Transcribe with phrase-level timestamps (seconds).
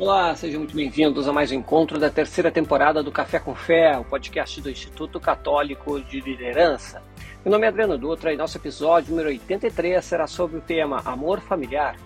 [0.00, 3.98] Olá, sejam muito bem-vindos a mais um encontro da terceira temporada do Café com Fé,
[3.98, 7.02] o podcast do Instituto Católico de Liderança.
[7.44, 11.38] Meu nome é Adriano Dutra e nosso episódio número 83 será sobre o tema Amor
[11.42, 11.96] Familiar,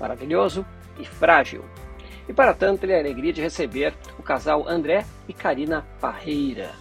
[0.00, 0.66] maravilhoso
[0.98, 1.64] e frágil.
[2.28, 6.72] E para tanto, ele é a alegria de receber o casal André e Karina Parreira.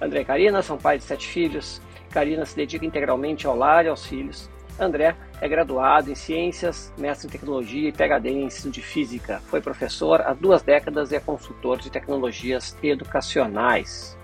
[0.00, 1.78] André e Karina são pais de sete filhos.
[2.08, 4.48] Karina se dedica integralmente ao lar e aos filhos.
[4.82, 9.40] André é graduado em Ciências, mestre em Tecnologia e PhD em Ensino de Física.
[9.46, 14.16] Foi professor há duas décadas e é consultor de tecnologias educacionais.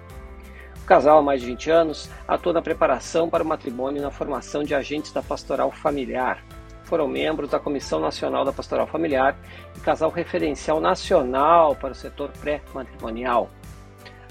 [0.82, 4.10] O casal, há mais de 20 anos, atua na preparação para o matrimônio e na
[4.10, 6.42] formação de agentes da pastoral familiar.
[6.84, 9.36] Foram membros da Comissão Nacional da Pastoral Familiar
[9.76, 13.50] e casal referencial nacional para o setor pré-matrimonial.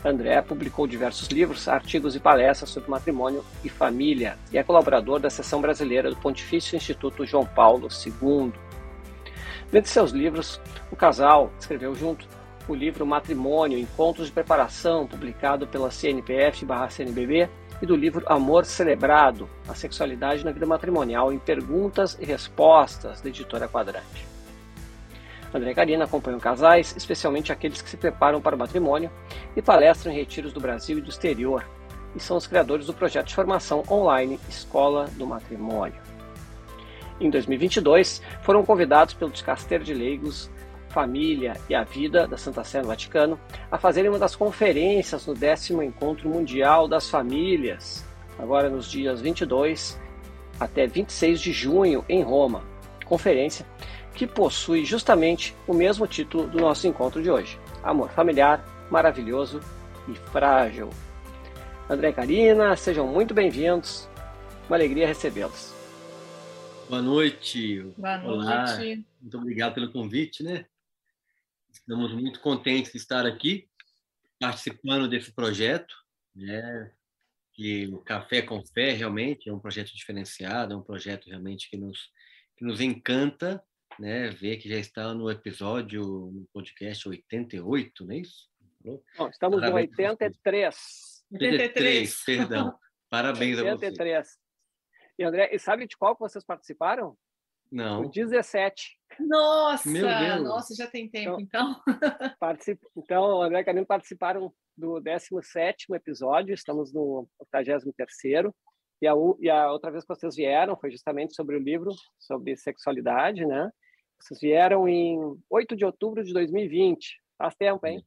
[0.07, 5.29] André publicou diversos livros, artigos e palestras sobre matrimônio e família e é colaborador da
[5.29, 8.53] seção brasileira do Pontifício Instituto João Paulo II.
[9.71, 12.25] Dentre seus livros, o casal escreveu junto
[12.67, 17.49] o livro Matrimônio, Encontros de Preparação, publicado pela CNPF/CNBB,
[17.81, 23.29] e do livro Amor Celebrado, A Sexualidade na Vida Matrimonial, em Perguntas e Respostas, da
[23.29, 24.26] editora Quadrante.
[25.53, 29.09] André Karina acompanham casais, especialmente aqueles que se preparam para o matrimônio,
[29.55, 31.65] e palestram em retiros do Brasil e do exterior,
[32.15, 36.01] e são os criadores do projeto de formação online Escola do Matrimônio.
[37.19, 40.51] Em 2022, foram convidados pelo Descasteiro de Leigos,
[40.89, 43.39] Família e a Vida da Santa Sé no Vaticano
[43.71, 48.05] a fazerem uma das conferências no décimo Encontro Mundial das Famílias,
[48.39, 49.99] agora nos dias 22
[50.59, 52.63] até 26 de junho em Roma.
[53.05, 53.65] Conferência
[54.17, 59.59] que possui justamente o mesmo título do nosso encontro de hoje: Amor familiar, maravilhoso
[60.09, 60.89] e frágil.
[61.87, 64.09] André e Karina, sejam muito bem-vindos.
[64.67, 65.71] Uma alegria recebê-los.
[66.89, 67.83] Boa noite.
[67.95, 68.39] Boa noite.
[68.39, 68.77] Olá.
[69.21, 70.65] Muito obrigado pelo convite, né?
[71.71, 73.69] Estamos muito contentes de estar aqui
[74.39, 75.93] participando desse projeto,
[76.35, 76.91] né?
[77.53, 81.77] Que o Café com Fé realmente é um projeto diferenciado, é um projeto realmente que
[81.77, 82.09] nos
[82.57, 83.63] que nos encanta
[83.99, 88.49] né, ver que já está no episódio, no podcast 88, não é isso?
[89.17, 89.89] Bom, estamos Parabéns.
[89.89, 91.25] no 83.
[91.31, 92.79] 83, perdão.
[93.09, 93.67] Parabéns 83.
[93.67, 93.85] a você.
[93.87, 94.37] 83.
[95.19, 97.17] E André, e sabe de qual que vocês participaram?
[97.71, 98.05] Não.
[98.05, 98.97] O 17.
[99.19, 99.89] Nossa!
[99.89, 100.43] Meu Deus.
[100.43, 101.71] Nossa, já tem tempo, então.
[101.71, 101.81] Então,
[102.39, 102.79] particip...
[102.95, 108.53] então André e Camilo participaram do 17 episódio, estamos no 83º.
[109.01, 112.55] E a, e a outra vez que vocês vieram foi justamente sobre o livro sobre
[112.55, 113.69] sexualidade, né?
[114.19, 115.19] Vocês vieram em
[115.49, 117.21] 8 de outubro de 2020.
[117.37, 118.03] Faz tempo, hein?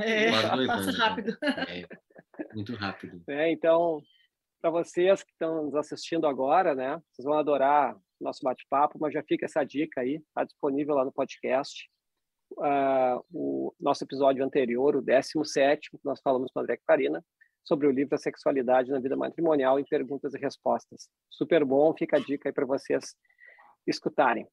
[0.00, 0.30] É,
[0.66, 1.36] passa rápido.
[1.42, 3.22] É, muito rápido.
[3.28, 4.00] É, então,
[4.60, 7.00] para vocês que estão nos assistindo agora, né?
[7.10, 11.04] Vocês vão adorar o nosso bate-papo, mas já fica essa dica aí, está disponível lá
[11.04, 11.90] no podcast.
[12.52, 17.24] Uh, o nosso episódio anterior, o 17, nós falamos com o André Karina
[17.64, 21.08] sobre o livro A Sexualidade na Vida Matrimonial em Perguntas e Respostas.
[21.30, 23.16] Super bom, fica a dica aí para vocês
[23.86, 24.46] escutarem.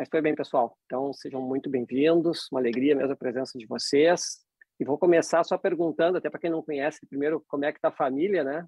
[0.00, 0.78] Mas foi bem, pessoal.
[0.86, 2.48] Então, sejam muito bem-vindos.
[2.50, 4.38] Uma alegria mesmo a presença de vocês.
[4.80, 7.88] E vou começar só perguntando, até para quem não conhece, primeiro, como é que está
[7.88, 8.66] a família, né?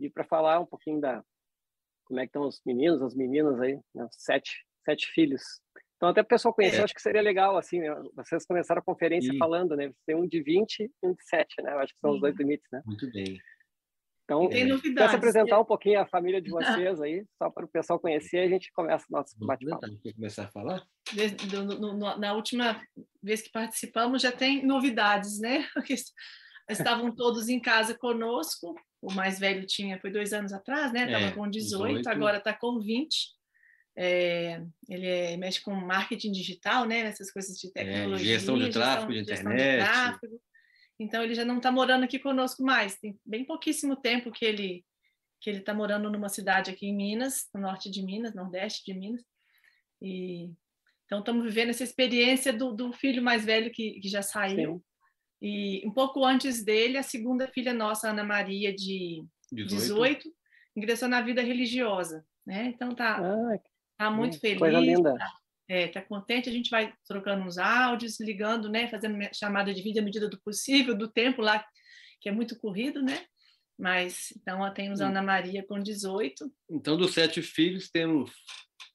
[0.00, 1.22] E para falar um pouquinho da
[2.06, 4.08] como é que estão os meninos, as meninas aí, né?
[4.12, 5.42] sete, sete filhos.
[5.96, 6.84] Então, até o pessoal conhecer, é.
[6.84, 7.94] acho que seria legal, assim, né?
[8.16, 9.36] Vocês começaram a conferência e...
[9.36, 9.92] falando, né?
[10.06, 11.74] Tem um de 20 e um de 7, né?
[11.74, 12.14] Eu acho que são Sim.
[12.14, 12.80] os dois limites, né?
[12.86, 13.38] Muito bem.
[14.30, 15.12] Então, tem novidades.
[15.12, 18.70] apresentar um pouquinho a família de vocês aí, só para o pessoal conhecer, a gente
[18.72, 19.88] começa o nosso bate-papo.
[20.14, 20.86] começar a falar?
[22.16, 22.80] na última
[23.20, 25.66] vez que participamos, já tem novidades, né?
[26.70, 31.06] Estavam todos em casa conosco, o mais velho tinha, foi dois anos atrás, né?
[31.06, 33.34] Estava é, com 18, 18, agora está com 20.
[33.98, 37.00] É, ele é, mexe com marketing digital, né?
[37.00, 38.32] Essas coisas de é, tecnologia.
[38.32, 39.80] É, gestão de tráfego gestão, de internet.
[39.80, 40.40] De tráfego.
[41.00, 42.98] Então ele já não está morando aqui conosco mais.
[42.98, 44.84] Tem bem pouquíssimo tempo que ele
[45.40, 48.92] que ele está morando numa cidade aqui em Minas, no norte de Minas, nordeste de
[48.92, 49.24] Minas.
[50.02, 50.50] E
[51.06, 54.74] então estamos vivendo essa experiência do, do filho mais velho que, que já saiu.
[54.74, 54.82] Sim.
[55.42, 60.34] E um pouco antes dele, a segunda filha nossa, Ana Maria, de 18, 18
[60.76, 62.24] ingressou na vida religiosa.
[62.46, 62.66] Né?
[62.66, 63.58] Então tá, ah,
[63.96, 64.58] tá muito feliz.
[64.58, 65.14] Coisa linda.
[65.16, 65.32] Tá,
[65.70, 70.02] é, tá contente, a gente vai trocando uns áudios, ligando, né, fazendo chamada de vídeo
[70.02, 71.64] à medida do possível, do tempo lá,
[72.20, 73.24] que é muito corrido, né?
[73.78, 76.52] Mas, então, temos a Ana Maria com 18.
[76.68, 78.32] Então, dos sete filhos, temos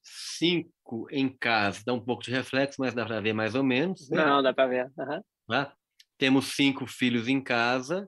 [0.04, 1.82] cinco em casa.
[1.84, 4.10] Dá um pouco de reflexo, mas dá para ver mais ou menos.
[4.10, 4.24] Né?
[4.24, 4.84] Não, dá para ver.
[4.98, 5.22] Uhum.
[5.48, 5.74] Tá?
[6.18, 8.06] Temos cinco filhos em casa.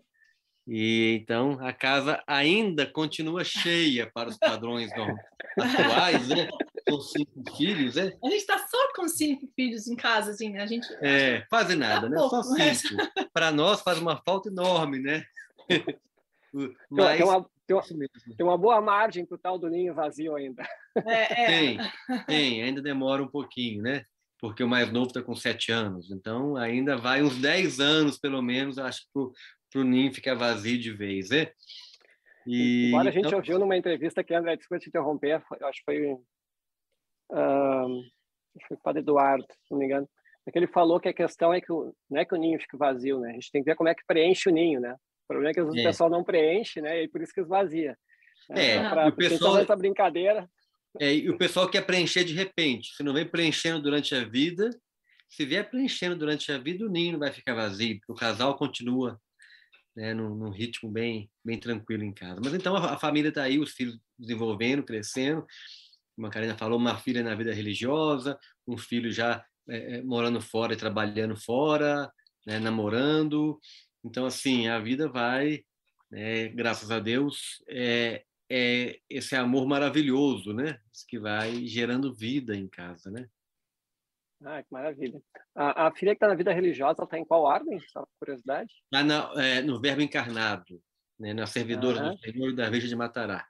[0.70, 4.90] E então a casa ainda continua cheia para os padrões
[5.58, 6.46] atuais, né?
[6.88, 8.16] com cinco filhos, é?
[8.22, 10.62] A gente está só com cinco filhos em casa, assim, né?
[10.62, 10.86] A gente...
[11.00, 12.16] É, quase nada, né?
[12.16, 12.96] pouco, Só cinco.
[13.32, 15.24] Para nós faz uma falta enorme, né?
[16.90, 17.18] Mas...
[17.18, 17.84] Tem, uma, tem, uma,
[18.36, 20.66] tem uma boa margem para o tal do ninho vazio ainda.
[21.06, 21.46] É, é.
[21.46, 21.78] Tem,
[22.26, 24.04] tem, ainda demora um pouquinho, né?
[24.40, 28.40] Porque o mais novo está com sete anos, então ainda vai uns dez anos, pelo
[28.40, 29.08] menos, acho que
[29.70, 31.48] para o ninho ficar vazio de vez, né?
[32.46, 35.80] E, Embora a gente então, ouviu numa entrevista que, André, desculpa te interromper, eu acho
[35.80, 36.16] que foi,
[37.30, 40.08] que foi o Padre Eduardo, se não me engano,
[40.46, 42.58] é que ele falou que a questão é que o, não é que o ninho
[42.58, 43.30] fique vazio, né?
[43.30, 44.94] A gente tem que ver como é que preenche o ninho, né?
[44.94, 45.80] O problema é que vezes É.
[45.80, 47.02] o pessoal não preenche, né?
[47.02, 47.96] E por isso que esvazia.
[48.50, 50.48] É, Pra- e o porque pessoal- essa brincadeira.
[50.98, 52.94] É, e o pessoal quer preencher de repente.
[52.96, 54.70] Se não vem preenchendo durante a vida,
[55.28, 58.56] se vier preenchendo durante a vida, o ninho não vai ficar vazio, porque o casal
[58.56, 59.20] continua
[59.94, 62.40] né, num, num ritmo bem, bem tranquilo em casa.
[62.42, 65.44] Mas então a, a família está aí, os filhos desenvolvendo, crescendo.
[66.18, 68.36] Como a Karina falou, uma filha na vida religiosa,
[68.66, 72.12] um filho já é, é, morando fora e trabalhando fora,
[72.44, 73.60] né, namorando.
[74.04, 75.60] Então, assim, a vida vai,
[76.10, 80.80] né, graças a Deus, é, é esse amor maravilhoso, né?
[81.08, 83.28] Que vai gerando vida em casa, né?
[84.44, 85.22] Ah, que maravilha.
[85.54, 87.78] A, a filha que está na vida religiosa, está em qual ordem?
[87.92, 88.74] Só por curiosidade.
[88.90, 90.82] Na- é, no Verbo Encarnado,
[91.16, 91.32] né?
[91.32, 92.10] na servidora Aham.
[92.10, 93.46] do Senhor da Virgem de Matará.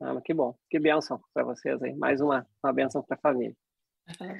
[0.00, 0.56] Ah, mas que bom.
[0.70, 1.94] Que bênção para vocês aí.
[1.94, 3.56] Mais uma, uma bênção para a família.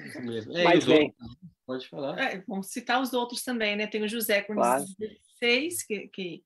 [0.05, 0.55] Isso mesmo.
[0.55, 1.07] É, e Mas os bem.
[1.19, 2.19] outros, pode falar.
[2.19, 3.85] É, vamos citar os outros também, né?
[3.87, 4.85] Tem o José com Claro.
[5.41, 6.43] 16, que, que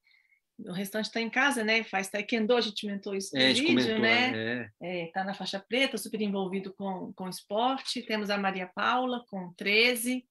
[0.57, 1.83] o restante está em casa, né?
[1.83, 4.69] Faz taekwondo, a gente comentou isso no É, vídeo, comentou, né?
[4.81, 5.05] é.
[5.05, 8.01] Está na faixa preta, super envolvido com, com esporte.
[8.01, 10.25] Temos a Maria Paula, com 13,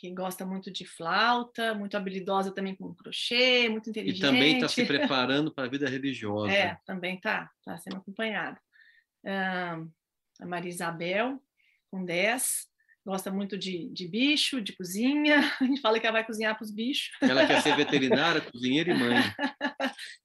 [0.00, 4.20] que gosta muito de flauta, muito habilidosa também com crochê, muito E inteligente.
[4.22, 6.50] também está se preparando para a vida religiosa.
[6.50, 8.58] É, também está, está sendo acompanhada.
[9.26, 9.78] Ah,
[10.40, 11.38] a Maria Isabel,
[11.90, 12.66] com 10,
[13.04, 15.36] gosta muito de, de bicho, de cozinha.
[15.60, 17.10] A gente fala que ela vai cozinhar para os bichos.
[17.20, 19.16] Ela quer ser veterinária, cozinheira e mãe.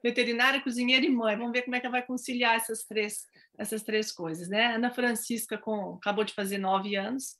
[0.02, 1.36] Veterinária, cozinheira e mãe.
[1.36, 3.26] Vamos ver como é que ela vai conciliar essas três,
[3.58, 4.76] essas três coisas, né?
[4.76, 7.36] Ana Francisca com, acabou de fazer nove anos,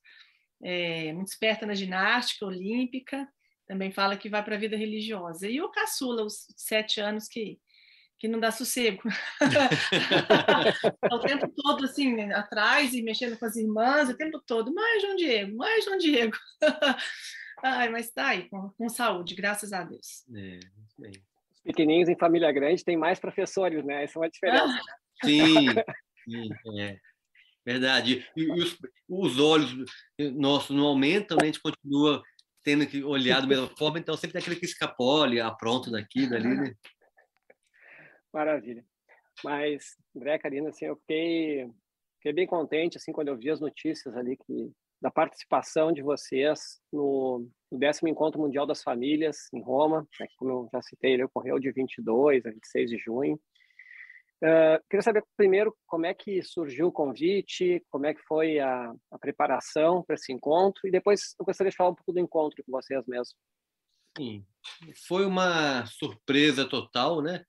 [0.66, 3.28] é, muito esperta na ginástica olímpica,
[3.68, 5.48] também fala que vai para a vida religiosa.
[5.48, 7.60] E o caçula, os sete anos, que,
[8.18, 9.04] que não dá sossego.
[9.40, 9.70] Tá
[11.16, 15.16] o tempo todo assim, atrás e mexendo com as irmãs, o tempo todo, mais João
[15.16, 16.36] Diego, mais João Diego.
[17.64, 20.26] Ai, mas tá aí, com, com saúde, graças a Deus.
[20.36, 20.60] É.
[21.54, 24.04] Os pequenininhos em família grande têm mais professores, né?
[24.04, 24.82] Essa é uma diferença.
[25.24, 25.68] Sim,
[26.26, 27.00] sim, é.
[27.66, 28.26] Verdade.
[28.38, 28.78] E, e os,
[29.10, 29.74] os olhos
[30.34, 31.44] nossos não aumentam, né?
[31.44, 32.22] a gente continua
[32.64, 36.48] tendo que olhar da mesma forma, então sempre tem aquele que escapole, apronta daqui, dali,
[36.48, 36.74] né?
[38.34, 38.84] Maravilha.
[39.44, 41.70] Mas, André, Karina, assim, eu fiquei,
[42.18, 44.72] fiquei bem contente, assim, quando eu vi as notícias ali que,
[45.02, 50.36] da participação de vocês no, no décimo Encontro Mundial das Famílias, em Roma, né, que,
[50.36, 53.40] como eu já citei, ele ocorreu de 22 a 26 de junho.
[54.46, 58.94] Uh, queria saber, primeiro, como é que surgiu o convite, como é que foi a,
[59.10, 62.64] a preparação para esse encontro, e depois eu gostaria de falar um pouco do encontro
[62.64, 63.34] com vocês mesmo.
[64.16, 64.46] Sim.
[65.08, 67.44] Foi uma surpresa total, né?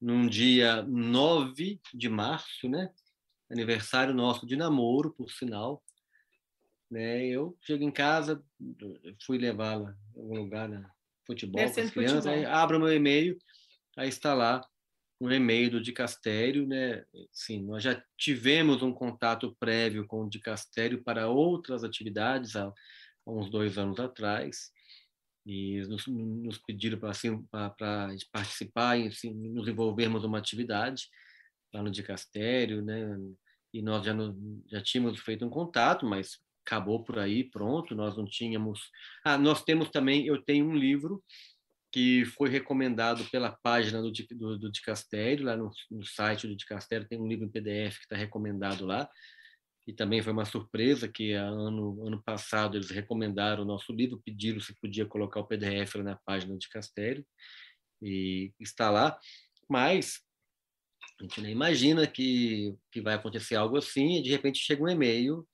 [0.00, 2.90] Num dia 9 de março, né?
[3.50, 5.84] Aniversário nosso de namoro, por sinal.
[6.90, 7.26] Né?
[7.26, 8.42] Eu chego em casa,
[9.26, 10.90] fui levá-la em algum lugar, na
[11.26, 12.32] futebol, crianças, futebol.
[12.32, 13.36] aí abro meu e-mail,
[13.94, 14.66] aí está lá
[15.20, 17.04] um e-mail do Dicastério, né?
[17.32, 23.30] Sim, nós já tivemos um contato prévio com o Dicastério para outras atividades há, há
[23.30, 24.70] uns dois anos atrás,
[25.44, 27.74] e nos, nos pediram para assim, para
[28.30, 31.08] participar e assim, nos envolvermos numa atividade
[31.72, 33.18] lá no Dicastério, né?
[33.72, 34.14] E nós já,
[34.70, 38.90] já tínhamos feito um contato, mas acabou por aí, pronto, nós não tínhamos...
[39.24, 41.22] Ah, nós temos também, eu tenho um livro
[41.90, 47.08] que foi recomendado pela página do, do, do Dicastério, lá no, no site do Dicastério
[47.08, 49.08] tem um livro em PDF que está recomendado lá,
[49.86, 54.60] e também foi uma surpresa que ano, ano passado eles recomendaram o nosso livro, pediram
[54.60, 57.24] se podia colocar o PDF na página do Dicastério,
[58.02, 59.18] e está lá,
[59.68, 60.20] mas
[61.18, 64.88] a gente nem imagina que, que vai acontecer algo assim, e de repente chega um
[64.88, 65.46] e-mail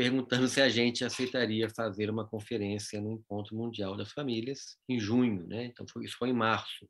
[0.00, 5.46] perguntando se a gente aceitaria fazer uma conferência no Encontro Mundial das Famílias em junho,
[5.46, 5.66] né?
[5.66, 6.88] Então foi, isso foi em março.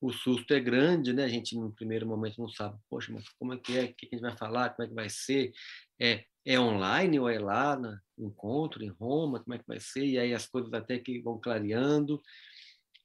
[0.00, 1.24] O susto é grande, né?
[1.24, 3.84] A gente no primeiro momento não sabe, poxa, mas como é que é?
[3.84, 4.70] O que a gente vai falar?
[4.70, 5.52] Como é que vai ser?
[6.00, 9.40] É, é online ou é lá no encontro em Roma?
[9.40, 10.06] Como é que vai ser?
[10.06, 12.18] E aí as coisas até que vão clareando.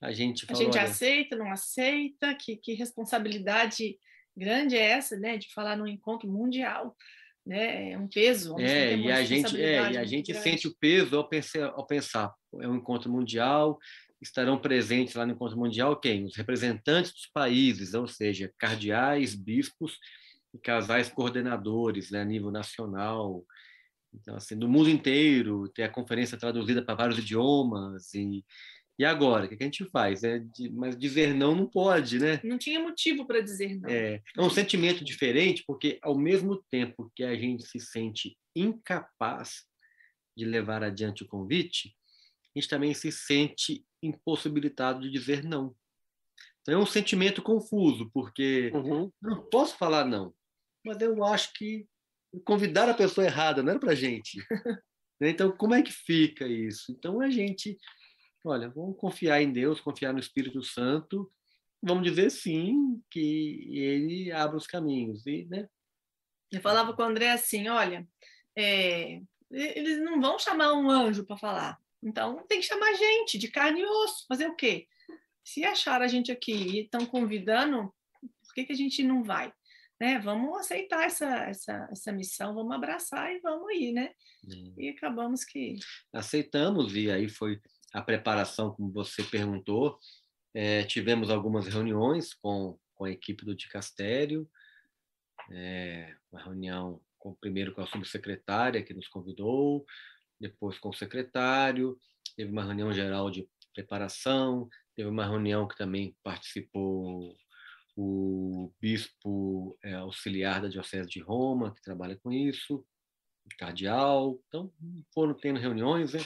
[0.01, 2.33] A gente A falou, gente olha, aceita, não aceita?
[2.33, 3.99] Que, que responsabilidade
[4.37, 5.35] grande é essa, né?
[5.35, 6.95] De falar num encontro mundial.
[7.45, 7.91] Né?
[7.91, 8.57] É um peso.
[8.59, 10.49] É, e a gente, é, e a gente grande.
[10.49, 13.77] sente o peso ao pensar, ao pensar, é um encontro mundial,
[14.21, 16.25] estarão presentes lá no encontro mundial quem?
[16.25, 19.97] Os representantes dos países, ou seja, cardeais, bispos
[20.53, 23.43] e casais coordenadores né, a nível nacional.
[24.13, 28.45] Então, assim, do mundo inteiro, ter a conferência traduzida para vários idiomas e
[28.97, 30.23] e agora, o que a gente faz?
[30.23, 32.39] É de, mas dizer não não pode, né?
[32.43, 33.89] Não tinha motivo para dizer não.
[33.89, 39.63] É, é um sentimento diferente, porque ao mesmo tempo que a gente se sente incapaz
[40.37, 41.95] de levar adiante o convite,
[42.55, 45.75] a gente também se sente impossibilitado de dizer não.
[46.61, 49.11] Então é um sentimento confuso, porque uhum.
[49.19, 50.33] não posso falar não,
[50.85, 51.87] mas eu acho que
[52.45, 54.37] convidar a pessoa errada não era para gente.
[55.19, 56.91] então, como é que fica isso?
[56.91, 57.77] Então, a gente
[58.43, 61.31] olha, vamos confiar em Deus, confiar no Espírito Santo,
[61.81, 65.67] vamos dizer sim que ele abre os caminhos, e, né?
[66.51, 68.07] Eu falava com o André assim, olha,
[68.55, 73.47] é, eles não vão chamar um anjo para falar, então tem que chamar gente de
[73.47, 74.87] carne e osso, fazer o quê?
[75.43, 79.51] Se achar a gente aqui e estão convidando, por que, que a gente não vai?
[79.99, 80.19] Né?
[80.19, 84.11] Vamos aceitar essa, essa, essa missão, vamos abraçar e vamos ir, né?
[84.45, 84.73] Hum.
[84.77, 85.75] E acabamos que...
[86.11, 87.59] Aceitamos, e aí foi
[87.93, 89.99] a preparação, como você perguntou,
[90.53, 94.49] é, tivemos algumas reuniões com, com a equipe do Dicastério,
[95.51, 99.85] é, uma reunião com, primeiro com a subsecretária, que nos convidou,
[100.39, 101.97] depois com o secretário,
[102.35, 107.35] teve uma reunião geral de preparação, teve uma reunião que também participou
[107.95, 112.83] o bispo é, auxiliar da Diocese de Roma, que trabalha com isso,
[113.57, 114.39] cardeal.
[114.47, 114.73] Então,
[115.13, 116.19] foram tendo reuniões, né?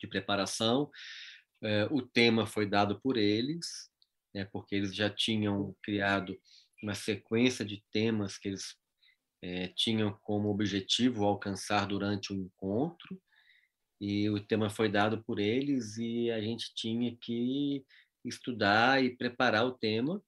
[0.00, 0.90] De preparação.
[1.62, 3.90] É, o tema foi dado por eles,
[4.34, 6.38] né, porque eles já tinham criado
[6.82, 8.76] uma sequência de temas que eles
[9.42, 13.20] é, tinham como objetivo alcançar durante o encontro,
[14.00, 17.84] e o tema foi dado por eles e a gente tinha que
[18.24, 20.22] estudar e preparar o tema,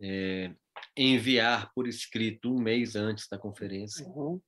[0.00, 0.54] é,
[0.96, 4.06] enviar por escrito um mês antes da conferência.
[4.06, 4.40] Uhum.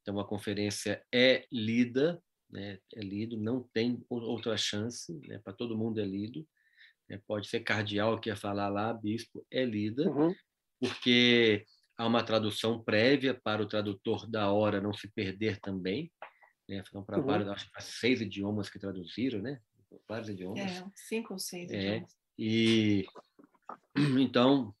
[0.00, 2.22] Então, a conferência é lida
[2.54, 6.46] né, é lido, não tem outra chance, né, para todo mundo é lido.
[7.08, 10.32] Né, pode ser cardeal que ia falar lá, bispo, é lida, uhum.
[10.80, 11.66] porque
[11.98, 16.10] há uma tradução prévia para o tradutor da hora não se perder também.
[16.68, 17.26] Né, foram para uhum.
[17.26, 19.60] vários, acho que seis idiomas que traduziram, né?
[20.08, 20.60] Vários idiomas.
[20.60, 22.16] É, cinco ou seis é, idiomas.
[22.38, 23.04] E
[24.18, 24.74] então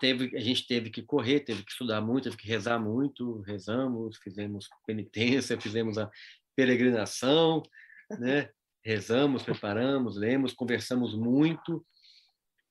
[0.00, 4.18] teve, a gente teve que correr, teve que estudar muito, teve que rezar muito, rezamos,
[4.18, 6.10] fizemos penitência, fizemos a
[6.56, 7.62] peregrinação,
[8.18, 8.50] né?
[8.84, 11.84] rezamos, preparamos, lemos, conversamos muito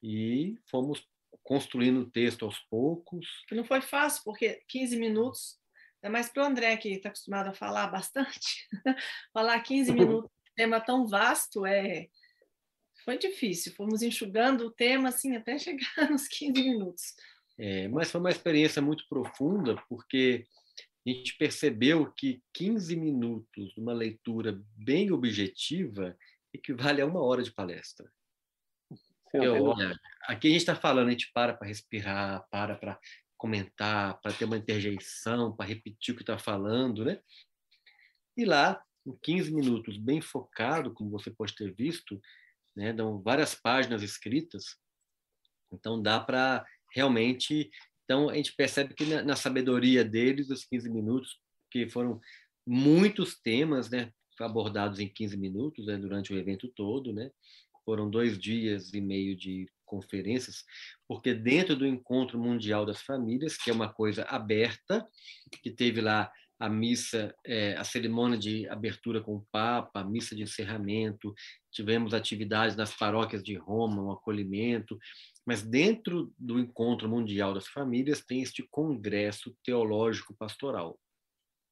[0.02, 1.06] e fomos
[1.44, 3.28] construindo o texto aos poucos.
[3.52, 5.60] Não foi fácil, porque 15 minutos,
[6.02, 8.68] é mais para o André, que está acostumado a falar bastante,
[9.34, 12.08] falar 15 minutos, tema tão vasto, é
[13.06, 13.74] foi difícil.
[13.74, 17.04] Fomos enxugando o tema assim até chegar nos 15 minutos.
[17.58, 20.46] É, mas foi uma experiência muito profunda, porque
[21.12, 26.18] a gente percebeu que 15 minutos de uma leitura bem objetiva
[26.54, 28.12] equivale a uma hora de palestra.
[29.34, 33.00] Eu, olha, aqui a gente está falando, a gente para para respirar, para para
[33.38, 37.22] comentar, para ter uma interjeição, para repetir o que está falando, né?
[38.36, 42.20] E lá, em 15 minutos, bem focado, como você pode ter visto,
[42.75, 44.78] né, dão várias páginas escritas,
[45.72, 47.70] então dá para realmente
[48.10, 51.39] então, a gente percebe que na, na sabedoria deles, os 15 minutos,
[51.70, 52.20] que foram
[52.66, 57.30] muitos temas né, abordados em 15 minutos né, durante o evento todo, né?
[57.86, 60.66] foram dois dias e meio de conferências,
[61.08, 65.08] porque dentro do Encontro Mundial das Famílias, que é uma coisa aberta,
[65.62, 70.36] que teve lá a missa, é, a cerimônia de abertura com o Papa, a missa
[70.36, 71.34] de encerramento,
[71.72, 75.00] tivemos atividades nas paróquias de Roma, um acolhimento,
[75.46, 81.00] mas dentro do Encontro Mundial das Famílias tem este Congresso Teológico Pastoral,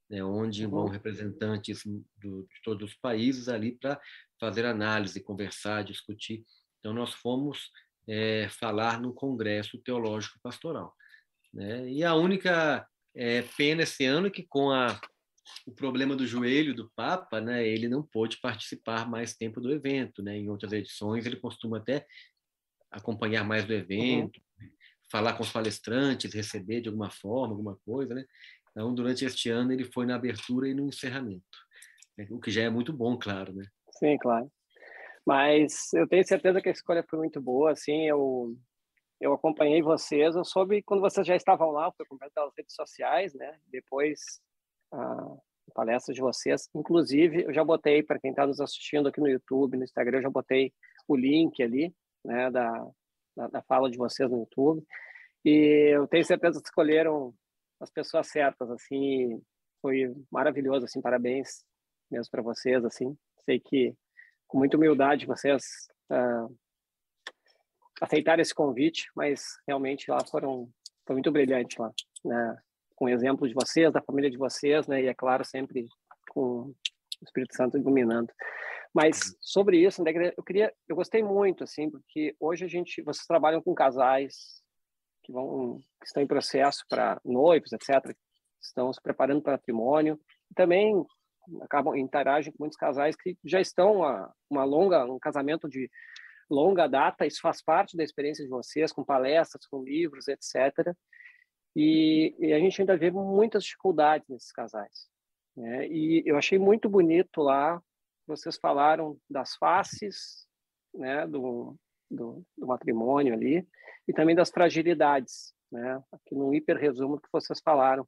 [0.09, 3.99] né, onde vão representantes do, de todos os países ali para
[4.39, 6.45] fazer análise, conversar, discutir.
[6.79, 7.71] Então, nós fomos
[8.07, 10.95] é, falar no Congresso Teológico Pastoral.
[11.53, 11.89] Né?
[11.89, 14.99] E a única é, pena esse ano que com a,
[15.65, 20.21] o problema do joelho do Papa, né, ele não pôde participar mais tempo do evento.
[20.21, 20.37] Né?
[20.37, 22.05] Em outras edições, ele costuma até
[22.91, 24.69] acompanhar mais do evento, uhum.
[25.11, 28.13] falar com os palestrantes, receber de alguma forma, alguma coisa.
[28.13, 28.23] Né?
[28.69, 31.43] Então, durante este ano, ele foi na abertura e no encerramento,
[32.15, 32.27] né?
[32.29, 33.51] o que já é muito bom, claro.
[33.51, 33.65] Né?
[33.97, 34.51] Sim, claro.
[35.25, 37.71] Mas eu tenho certeza que a escolha foi muito boa.
[37.71, 38.55] Assim, eu
[39.19, 43.33] eu acompanhei vocês, eu soube quando vocês já estavam lá, foi acompanhando pelas redes sociais,
[43.33, 43.59] né?
[43.67, 44.19] Depois
[44.91, 45.37] a
[45.73, 49.77] palestra de vocês, inclusive eu já botei para quem está nos assistindo aqui no YouTube,
[49.77, 50.73] no Instagram, eu já botei
[51.07, 51.93] o link ali,
[52.23, 52.49] né?
[52.51, 52.87] Da,
[53.35, 54.85] da, da fala de vocês no YouTube
[55.45, 57.33] e eu tenho certeza que escolheram
[57.79, 59.41] as pessoas certas, assim,
[59.81, 61.63] foi maravilhoso, assim, parabéns
[62.09, 63.93] mesmo para vocês, assim, sei que
[64.47, 65.63] com muita humildade vocês
[66.11, 66.53] uh,
[68.01, 70.69] aceitaram esse convite, mas realmente lá foram
[71.05, 71.91] foi muito brilhante lá,
[72.23, 72.57] né?
[72.95, 75.01] Com o exemplo de vocês, da família de vocês, né?
[75.01, 75.87] E é claro sempre
[76.29, 76.75] com o
[77.23, 78.31] Espírito Santo iluminando.
[78.93, 80.03] Mas sobre isso,
[80.35, 84.61] eu queria, eu gostei muito, assim, porque hoje a gente, vocês trabalham com casais
[85.23, 88.15] que vão, que estão em processo para noivos, etc.
[88.61, 90.19] Estão se preparando para matrimônio.
[90.49, 91.05] E também
[91.61, 95.89] acabam interagem com muitos casais que já estão a uma longa, um casamento de
[96.49, 100.93] longa data, isso faz parte da experiência de vocês, com palestras, com livros, etc.
[101.75, 105.07] E, e a gente ainda vê muitas dificuldades nesses casais.
[105.55, 105.87] Né?
[105.87, 107.81] E eu achei muito bonito lá,
[108.25, 110.47] vocês falaram das faces
[110.93, 111.75] né, do,
[112.09, 113.67] do, do matrimônio ali,
[114.07, 116.01] e também das fragilidades, né?
[116.11, 118.07] aqui no hiper resumo que vocês falaram.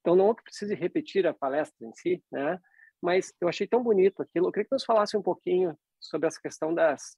[0.00, 2.58] Então, não que precise repetir a palestra em si, né?
[3.00, 4.48] mas eu achei tão bonito aquilo.
[4.48, 7.16] Eu queria que nos falasse um pouquinho sobre essa questão das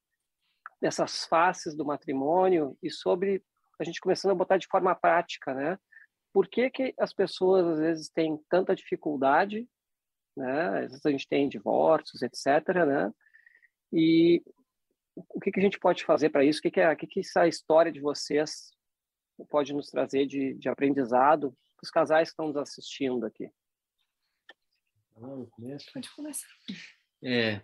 [0.81, 3.45] dessas faces do matrimônio e sobre
[3.79, 5.79] a gente começando a botar de forma prática, né?
[6.33, 9.69] Por que, que as pessoas às vezes têm tanta dificuldade,
[10.37, 10.85] né?
[10.85, 12.47] Às vezes a gente tem divórcios, etc,
[12.87, 13.13] né?
[13.93, 14.43] E
[15.17, 16.61] o que, que a gente pode fazer para isso?
[16.61, 18.71] O que, que, é, o que, que essa história de vocês
[19.49, 23.51] pode nos trazer de, de aprendizado para os casais que estão nos assistindo aqui?
[25.93, 26.49] Pode começar.
[27.23, 27.61] É,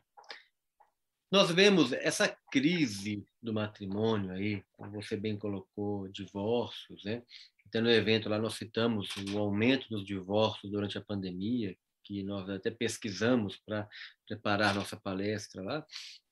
[1.30, 7.22] nós vemos essa crise do matrimônio aí, como você bem colocou, divórcios, né?
[7.66, 12.48] Até no evento lá nós citamos o aumento dos divórcios durante a pandemia, que nós
[12.48, 13.88] até pesquisamos para
[14.26, 15.84] preparar nossa palestra lá,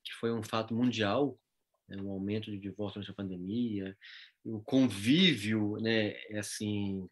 [0.04, 1.36] que foi um fato mundial,
[1.88, 2.00] né?
[2.00, 3.96] um aumento de divórcio durante a pandemia,
[4.44, 7.08] o convívio, né, é assim,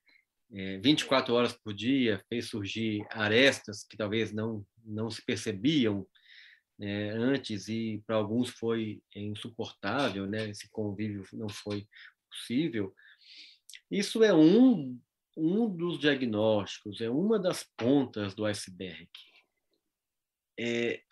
[0.52, 6.06] é, 24 horas por dia fez surgir arestas que talvez não não se percebiam
[6.82, 10.50] né, antes e para alguns foi insuportável, né?
[10.50, 11.86] Esse convívio não foi
[12.28, 12.92] possível.
[13.88, 14.98] Isso é um
[15.34, 19.08] um dos diagnósticos, é uma das pontas do iceberg.
[20.58, 21.02] É,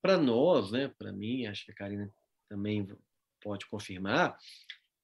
[0.00, 2.10] para nós, né, para mim, acho que a Karina
[2.48, 2.88] também
[3.42, 4.38] pode confirmar,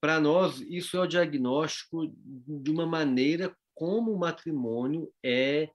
[0.01, 5.69] para nós isso é o diagnóstico de uma maneira como o matrimônio é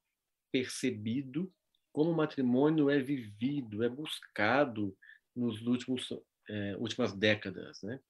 [0.50, 1.52] percebido
[2.00, 4.96] como o matrimônio é vivido, é buscado
[5.36, 6.08] nos últimos
[6.48, 8.00] é, últimas décadas, né?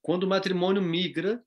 [0.00, 1.44] Quando o matrimônio migra,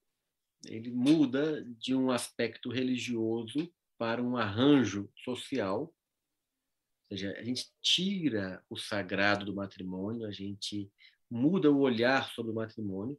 [0.68, 8.64] ele muda de um aspecto religioso para um arranjo social, ou seja, a gente tira
[8.70, 10.88] o sagrado do matrimônio, a gente
[11.28, 13.18] muda o olhar sobre o matrimônio.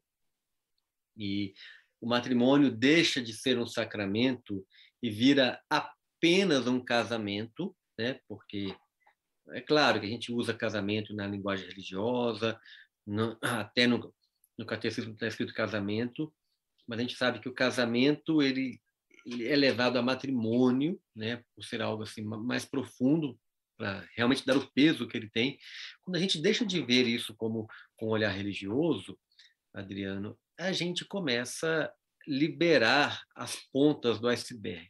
[1.18, 1.54] E
[2.00, 4.66] o matrimônio deixa de ser um sacramento
[5.04, 8.20] e vira apenas um casamento, né?
[8.28, 8.76] Porque
[9.50, 12.60] é claro que a gente usa casamento na linguagem religiosa,
[13.06, 14.14] no, até no,
[14.58, 16.34] no catecismo está escrito casamento,
[16.88, 18.80] mas a gente sabe que o casamento ele,
[19.26, 21.44] ele é levado a matrimônio, né?
[21.56, 23.38] Por ser algo assim mais profundo
[23.78, 25.58] para realmente dar o peso que ele tem.
[26.02, 29.20] Quando a gente deixa de ver isso como com um olhar religioso,
[29.74, 31.94] Adriano, a gente começa a
[32.26, 34.90] liberar as pontas do iceberg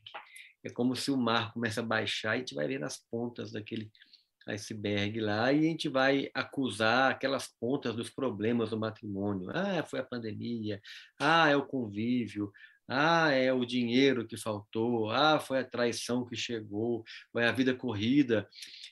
[0.66, 3.52] é como se o mar começa a baixar e a gente vai ver as pontas
[3.52, 3.92] daquele
[4.48, 9.52] iceberg lá e a gente vai acusar aquelas pontas dos problemas do matrimônio.
[9.52, 10.82] Ah, foi a pandemia.
[11.20, 12.52] Ah, é o convívio.
[12.88, 15.12] Ah, é o dinheiro que faltou.
[15.12, 17.04] Ah, foi a traição que chegou.
[17.32, 18.50] Foi a vida corrida.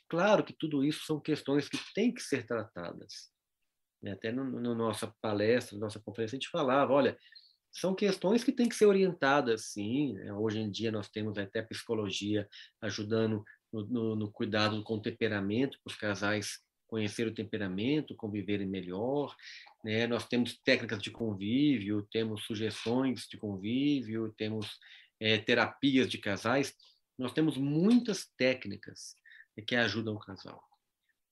[0.07, 3.31] Claro que tudo isso são questões que têm que ser tratadas.
[4.05, 7.17] Até na no, no nossa palestra, nossa conferência, a gente falava: olha,
[7.73, 10.13] são questões que têm que ser orientadas, sim.
[10.13, 10.31] Né?
[10.31, 12.47] Hoje em dia nós temos até psicologia
[12.79, 18.67] ajudando no, no, no cuidado com o temperamento, para os casais conhecer o temperamento, conviverem
[18.67, 19.35] melhor.
[19.83, 20.05] Né?
[20.05, 24.77] Nós temos técnicas de convívio, temos sugestões de convívio, temos
[25.19, 26.75] é, terapias de casais.
[27.17, 29.15] Nós temos muitas técnicas
[29.65, 30.63] que ajudam o casal.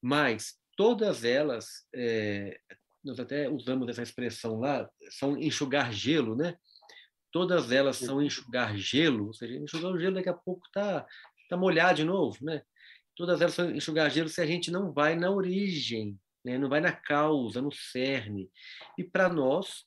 [0.01, 2.59] Mas todas elas é,
[3.03, 6.55] nós até usamos essa expressão lá, são enxugar gelo, né?
[7.31, 11.05] Todas elas são enxugar gelo, ou seja, enxugar o gelo daqui a pouco está
[11.49, 12.61] tá molhar de novo, né?
[13.15, 16.57] Todas elas são enxugar gelo se a gente não vai na origem, né?
[16.57, 18.49] não vai na causa, no cerne.
[18.97, 19.85] E para nós,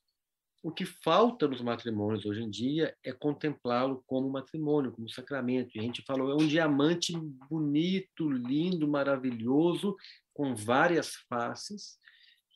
[0.63, 5.77] o que falta nos matrimônios hoje em dia é contemplá-lo como matrimônio, como sacramento.
[5.77, 7.13] E a gente falou, é um diamante
[7.51, 9.95] bonito, lindo, maravilhoso,
[10.33, 11.99] com várias faces.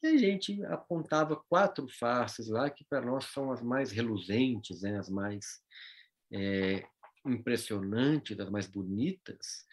[0.02, 4.98] E a gente apontava quatro faces lá, que para nós são as mais reluzentes, né?
[4.98, 5.44] as mais
[6.32, 6.84] é,
[7.26, 9.66] impressionantes, as mais bonitas.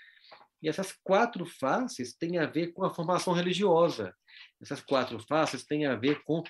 [0.61, 4.15] E essas quatro faces têm a ver com a formação religiosa.
[4.61, 6.43] Essas quatro faces têm a ver com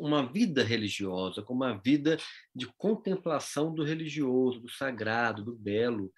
[0.00, 2.16] uma vida religiosa, com uma vida
[2.54, 6.12] de contemplação do religioso, do sagrado, do belo.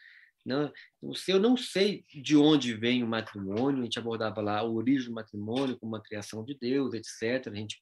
[0.45, 0.71] Né?
[0.99, 4.65] Então, se eu não sei de onde vem o matrimônio, a gente abordava lá a
[4.65, 7.49] origem do matrimônio como uma criação de Deus, etc.
[7.53, 7.81] A gente,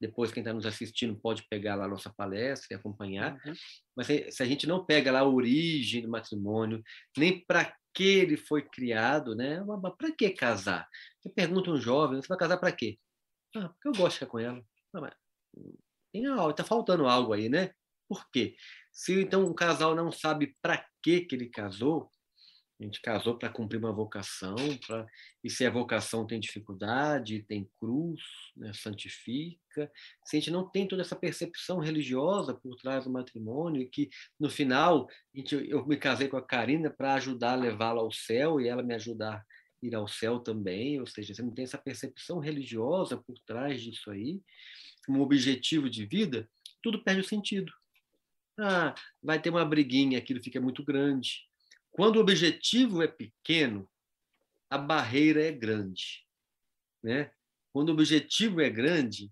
[0.00, 3.34] depois, quem está nos assistindo pode pegar lá a nossa palestra e acompanhar.
[3.44, 3.54] Uhum.
[3.96, 6.82] Mas se, a gente não pega lá a origem do matrimônio,
[7.16, 9.62] nem para que ele foi criado, né?
[9.98, 10.88] Para que casar?
[11.20, 12.98] Você pergunta um jovem, você vai casar para quê?
[13.54, 14.64] Ah, porque eu gosto de ficar com ela.
[16.12, 17.70] Tem algo, está faltando algo aí, né?
[18.08, 18.56] Por quê?
[18.90, 22.10] Se então um casal não sabe para que que ele casou,
[22.82, 25.06] a gente casou para cumprir uma vocação, pra...
[25.42, 28.20] e se a vocação tem dificuldade, tem cruz,
[28.56, 29.90] né, santifica,
[30.24, 34.50] se a gente não tem toda essa percepção religiosa por trás do matrimônio, que no
[34.50, 38.66] final gente, eu me casei com a Karina para ajudar a levá-la ao céu e
[38.66, 39.44] ela me ajudar a
[39.82, 44.10] ir ao céu também, ou seja, você não tem essa percepção religiosa por trás disso
[44.10, 44.40] aí,
[45.06, 46.48] como objetivo de vida,
[46.82, 47.72] tudo perde o sentido.
[48.58, 51.46] Ah, vai ter uma briguinha, aquilo fica muito grande.
[51.90, 53.88] Quando o objetivo é pequeno,
[54.70, 56.26] a barreira é grande,
[57.02, 57.30] né?
[57.72, 59.30] Quando o objetivo é grande,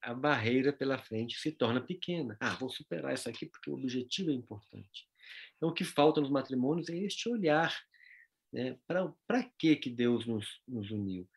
[0.00, 2.36] a barreira pela frente se torna pequena.
[2.40, 5.08] Ah, vou superar isso aqui porque o objetivo é importante.
[5.56, 7.74] Então, o que falta nos matrimônios é este olhar.
[8.52, 8.78] Né?
[8.86, 11.28] Para que, que Deus nos, nos uniu?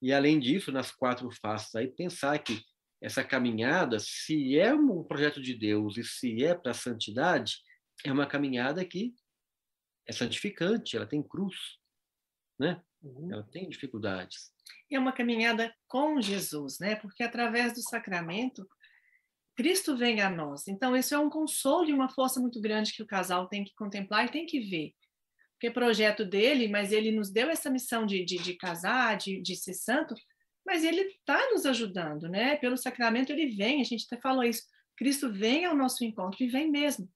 [0.00, 2.62] E, além disso, nas quatro faces, aí, pensar que
[3.00, 7.58] essa caminhada, se é um projeto de Deus e se é para a santidade,
[8.04, 9.14] é uma caminhada que
[10.06, 11.56] é santificante, ela tem cruz,
[12.58, 12.82] né?
[13.02, 13.32] Uhum.
[13.32, 14.52] Ela tem dificuldades.
[14.90, 16.96] É uma caminhada com Jesus, né?
[16.96, 18.66] Porque através do sacramento
[19.58, 20.68] Cristo vem a nós.
[20.68, 23.74] Então isso é um consolo e uma força muito grande que o casal tem que
[23.74, 24.92] contemplar e tem que ver.
[25.54, 29.42] Porque é projeto dele, mas ele nos deu essa missão de, de, de casar, de,
[29.42, 30.14] de ser santo,
[30.64, 32.56] mas ele está nos ajudando, né?
[32.56, 34.62] Pelo sacramento ele vem, a gente até falou isso.
[34.96, 37.08] Cristo vem ao nosso encontro e vem mesmo.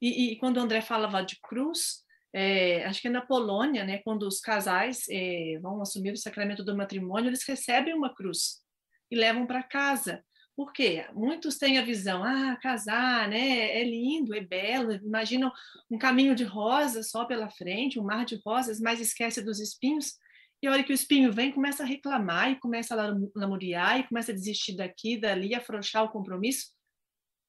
[0.00, 3.98] E, e quando o André falava de cruz, é, acho que é na Polônia, né?
[3.98, 8.62] Quando os casais é, vão assumir o sacramento do matrimônio, eles recebem uma cruz
[9.10, 10.24] e levam para casa.
[10.54, 11.06] Por quê?
[11.14, 13.80] Muitos têm a visão, ah, casar, né?
[13.80, 15.52] É lindo, é belo, imaginam
[15.90, 20.14] um caminho de rosas só pela frente, um mar de rosas, mas esquece dos espinhos.
[20.60, 24.08] E a hora que o espinho vem, começa a reclamar e começa a lamuriar e
[24.08, 26.72] começa a desistir daqui, dali, afrouxar o compromisso,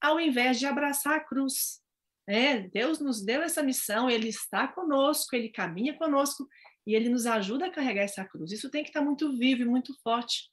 [0.00, 1.80] ao invés de abraçar a cruz.
[2.28, 6.48] É, Deus nos deu essa missão, Ele está conosco, Ele caminha conosco
[6.86, 8.52] e Ele nos ajuda a carregar essa cruz.
[8.52, 10.48] Isso tem que estar muito vivo e muito forte.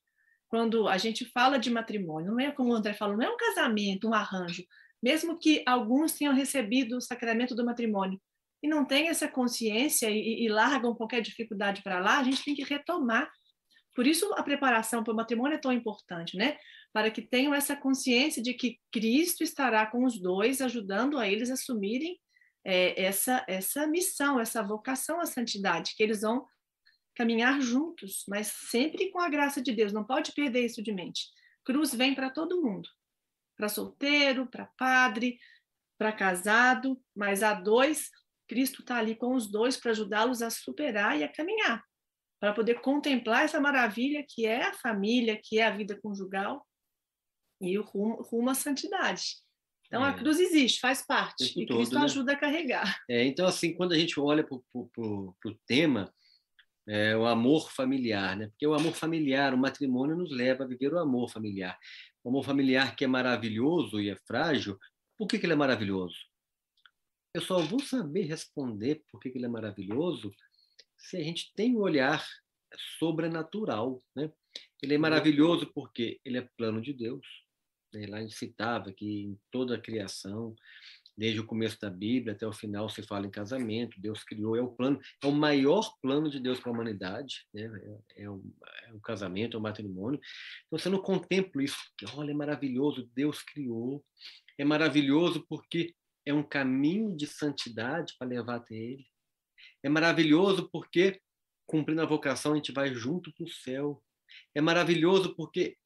[0.49, 3.37] Quando a gente fala de matrimônio, não é como o André falou, não é um
[3.37, 4.63] casamento, um arranjo.
[5.03, 8.19] Mesmo que alguns tenham recebido o sacramento do matrimônio,
[8.61, 12.55] e não tem essa consciência e, e largam qualquer dificuldade para lá, a gente tem
[12.55, 13.31] que retomar.
[13.95, 16.57] Por isso a preparação para o matrimônio é tão importante, né?
[16.93, 21.49] Para que tenham essa consciência de que Cristo estará com os dois, ajudando a eles
[21.49, 22.19] assumirem
[22.63, 26.45] é, essa, essa missão, essa vocação à santidade, que eles vão
[27.15, 31.27] caminhar juntos, mas sempre com a graça de Deus, não pode perder isso de mente.
[31.63, 32.87] Cruz vem para todo mundo,
[33.55, 35.39] para solteiro, para padre,
[35.97, 38.11] para casado, mas a dois
[38.47, 41.83] Cristo está ali com os dois para ajudá-los a superar e a caminhar,
[42.39, 46.65] para poder contemplar essa maravilha que é a família, que é a vida conjugal
[47.61, 49.37] e o rumo, rumo à santidade.
[49.87, 50.09] Então é.
[50.09, 52.05] a cruz existe, faz parte, e todo, Cristo né?
[52.05, 52.97] ajuda a carregar.
[53.09, 56.13] É, então, assim, quando a gente olha para o tema,
[56.87, 58.47] é, o amor familiar, né?
[58.47, 61.77] Porque o amor familiar, o matrimônio nos leva a viver o amor familiar.
[62.23, 64.77] O amor familiar que é maravilhoso e é frágil,
[65.17, 66.17] por que, que ele é maravilhoso?
[67.37, 70.33] Eu só vou saber responder por que ele é maravilhoso
[70.97, 72.27] se a gente tem um olhar
[72.97, 74.03] sobrenatural.
[74.15, 74.31] Né?
[74.81, 77.23] Ele é maravilhoso porque ele é plano de Deus.
[77.93, 78.07] Né?
[78.07, 80.55] Lá a gente citava que em toda a criação,
[81.15, 84.01] desde o começo da Bíblia até o final, se fala em casamento.
[84.01, 87.45] Deus criou, é o plano, é o maior plano de Deus para a humanidade.
[87.53, 87.69] Né?
[88.15, 88.43] É, é, o,
[88.87, 90.19] é o casamento, é o matrimônio.
[90.65, 94.03] Então você não contempla isso, que olha, é maravilhoso, Deus criou.
[94.57, 95.93] É maravilhoso porque
[96.27, 99.05] é um caminho de santidade para levar até Ele.
[99.81, 101.21] É maravilhoso porque,
[101.65, 104.03] cumprindo a vocação, a gente vai junto para o céu.
[104.53, 105.77] É maravilhoso porque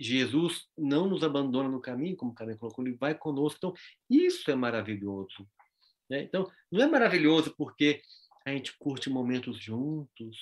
[0.00, 3.58] Jesus não nos abandona no caminho, como o Karen colocou, ele vai conosco.
[3.58, 3.74] Então,
[4.08, 5.48] isso é maravilhoso.
[6.08, 6.22] Né?
[6.22, 8.02] Então, não é maravilhoso porque
[8.46, 10.36] a gente curte momentos juntos,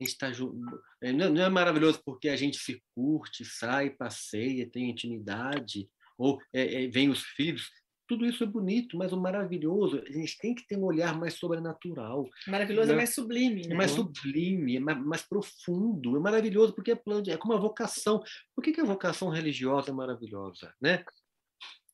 [0.00, 0.82] a gente junto.
[1.02, 6.84] É, não é maravilhoso porque a gente se curte, sai, passeia, tem intimidade, ou é,
[6.84, 7.70] é, vem os filhos.
[8.06, 11.34] Tudo isso é bonito, mas o maravilhoso, a gente tem que ter um olhar mais
[11.34, 12.28] sobrenatural.
[12.46, 12.92] Maravilhoso é né?
[12.92, 13.66] é mais sublime.
[13.66, 13.74] Né?
[13.74, 17.58] É mais sublime, é mais, mais, profundo, é maravilhoso porque é, plano, é como a
[17.58, 18.22] vocação.
[18.54, 20.74] Por que, que a vocação religiosa é maravilhosa?
[20.80, 21.02] Né?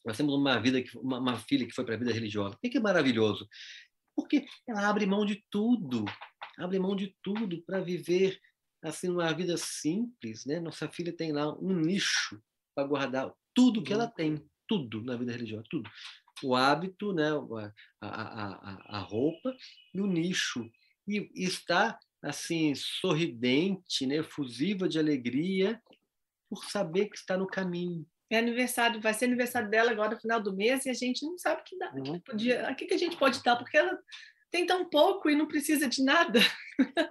[0.04, 2.54] Nós temos uma vida que, uma, uma filha que foi para a vida religiosa.
[2.54, 3.48] Por que, que é maravilhoso?
[4.16, 6.04] Porque ela abre mão de tudo,
[6.58, 8.38] abre mão de tudo para viver
[8.82, 10.58] assim uma vida simples, né?
[10.58, 12.40] Nossa filha tem lá um nicho
[12.74, 14.10] para guardar tudo que ela uhum.
[14.12, 15.90] tem, tudo na vida religiosa, tudo.
[16.44, 17.28] O hábito, né?
[18.00, 19.52] a, a, a, a roupa
[19.92, 20.70] e o nicho.
[21.08, 24.22] E, e está assim sorridente, né?
[24.22, 25.82] Fusiva de alegria
[26.48, 30.40] por saber que está no caminho, é aniversário, vai ser aniversário dela agora no final
[30.40, 32.04] do mês e a gente não sabe que dá, uhum.
[32.04, 33.98] que podia, o que, que a gente pode dar, porque ela
[34.50, 36.40] tem tão pouco e não precisa de nada.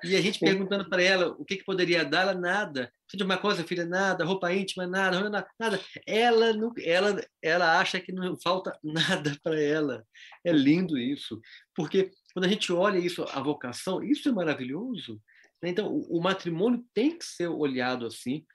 [0.03, 2.91] E a gente perguntando para ela o que, que poderia dar, ela nada.
[3.05, 4.25] Precisa de uma coisa, filha, nada.
[4.25, 5.29] Roupa íntima, nada.
[5.59, 5.79] Nada.
[6.05, 10.05] Ela, não, ela, ela acha que não falta nada para ela.
[10.43, 11.39] É lindo isso.
[11.75, 15.21] Porque quando a gente olha isso, a vocação, isso é maravilhoso.
[15.61, 15.69] Né?
[15.69, 18.45] Então, o, o matrimônio tem que ser olhado assim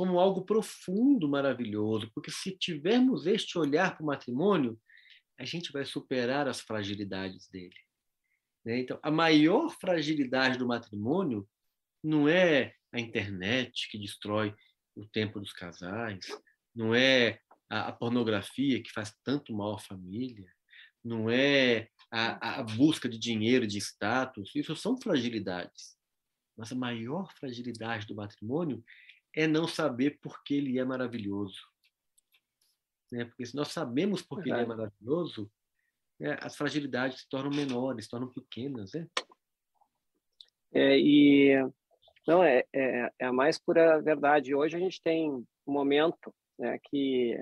[0.00, 4.80] como algo profundo, maravilhoso, porque se tivermos este olhar para o matrimônio,
[5.38, 7.74] a gente vai superar as fragilidades dele.
[8.64, 8.80] Né?
[8.80, 11.48] Então, a maior fragilidade do matrimônio
[12.02, 14.54] não é a internet que destrói
[14.96, 16.26] o tempo dos casais,
[16.74, 20.50] não é a, pornografia que faz tanto mal à família,
[21.04, 25.96] não é a, a busca de dinheiro, de status, isso são fragilidades.
[26.56, 28.84] Mas a maior fragilidade do matrimônio
[29.34, 31.60] é não saber por que ele é maravilhoso.
[33.12, 33.24] Né?
[33.24, 35.50] Porque se nós sabemos por que ele é maravilhoso,
[36.20, 38.92] né, as fragilidades se tornam menores, se tornam pequenas.
[38.92, 39.06] Né?
[40.72, 41.56] É, e
[42.26, 44.54] não é, é, é, a mais pura verdade.
[44.54, 47.36] Hoje a gente tem um momento né, que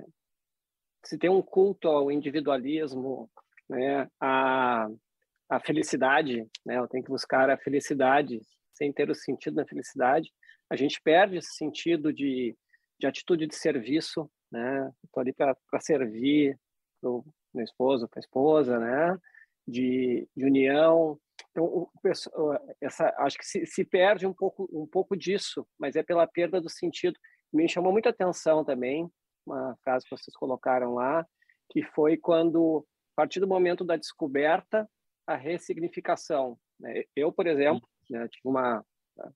[1.04, 3.30] se tem um culto ao individualismo,
[3.68, 4.88] né, a,
[5.50, 8.40] a felicidade, né, eu tenho que buscar a felicidade
[8.72, 10.30] sem ter o sentido da felicidade
[10.70, 12.56] a gente perde esse sentido de,
[13.00, 14.92] de atitude de serviço, né?
[15.04, 16.58] Estou ali para servir
[17.58, 19.18] meu esposo, para a esposa, né?
[19.66, 21.18] De, de união.
[21.50, 21.90] Então,
[22.80, 26.60] essa, acho que se, se, perde um pouco, um pouco disso, mas é pela perda
[26.60, 27.18] do sentido.
[27.52, 29.10] Me chamou muita atenção também
[29.46, 31.26] uma frase que vocês colocaram lá,
[31.70, 34.88] que foi quando, a partir do momento da descoberta,
[35.26, 36.58] a ressignificação.
[36.78, 37.04] Né?
[37.16, 38.84] Eu, por exemplo, né, tive uma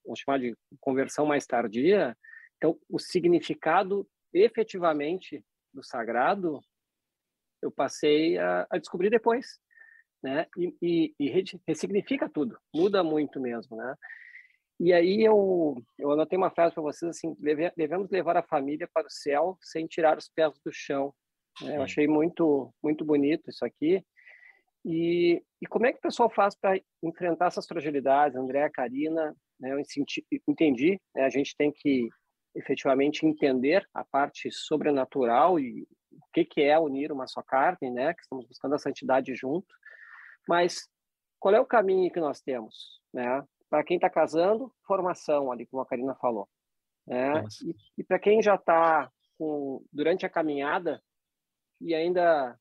[0.05, 2.17] vamos chamar de conversão mais tardia,
[2.57, 6.61] então o significado efetivamente do sagrado
[7.63, 9.59] eu passei a, a descobrir depois,
[10.23, 10.47] né?
[10.57, 13.95] E, e, e, ressignifica tudo, muda muito mesmo, né?
[14.81, 17.37] E aí eu eu anotei uma frase para vocês assim:
[17.77, 21.15] devemos levar a família para o céu sem tirar os pés do chão.
[21.61, 21.77] Né?
[21.77, 24.05] Eu achei muito muito bonito isso aqui.
[24.85, 29.35] E, e como é que o pessoal faz para enfrentar essas fragilidades, André, Karina?
[29.61, 29.79] Né, eu
[30.49, 32.09] entendi, né, a gente tem que
[32.55, 35.87] efetivamente entender a parte sobrenatural e
[36.33, 39.75] que, que é unir uma só carne, né, que estamos buscando a santidade junto.
[40.49, 40.89] Mas
[41.39, 43.01] qual é o caminho que nós temos?
[43.13, 43.45] Né?
[43.69, 46.49] Para quem está casando, formação, ali, como a Karina falou.
[47.07, 47.45] Né?
[47.65, 49.11] E, e para quem já está
[49.93, 51.03] durante a caminhada
[51.81, 52.57] e ainda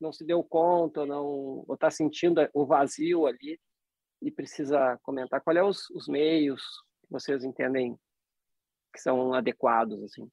[0.00, 3.60] não se deu conta, não ou está sentindo o vazio ali,
[4.22, 6.62] e precisa comentar qual é os, os meios
[7.02, 7.98] que vocês entendem
[8.92, 10.30] que são adequados assim.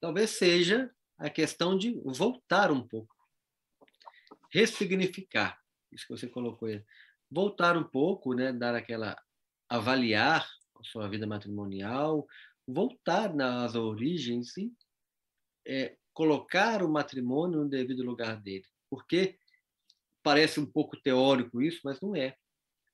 [0.00, 3.14] Talvez seja a questão de voltar um pouco,
[4.52, 5.60] ressignificar.
[5.92, 6.84] Isso que você colocou aí.
[7.30, 9.16] Voltar um pouco, né, dar aquela
[9.68, 12.26] avaliar a sua vida matrimonial,
[12.66, 14.72] voltar nas origens e
[15.66, 19.38] é, colocar o matrimônio no devido lugar dele, porque
[20.22, 22.36] parece um pouco teórico isso, mas não é.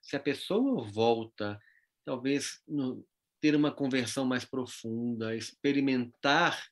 [0.02, 1.58] Se a pessoa volta,
[2.04, 3.06] talvez no,
[3.44, 6.66] ter uma conversão mais profunda, experimentar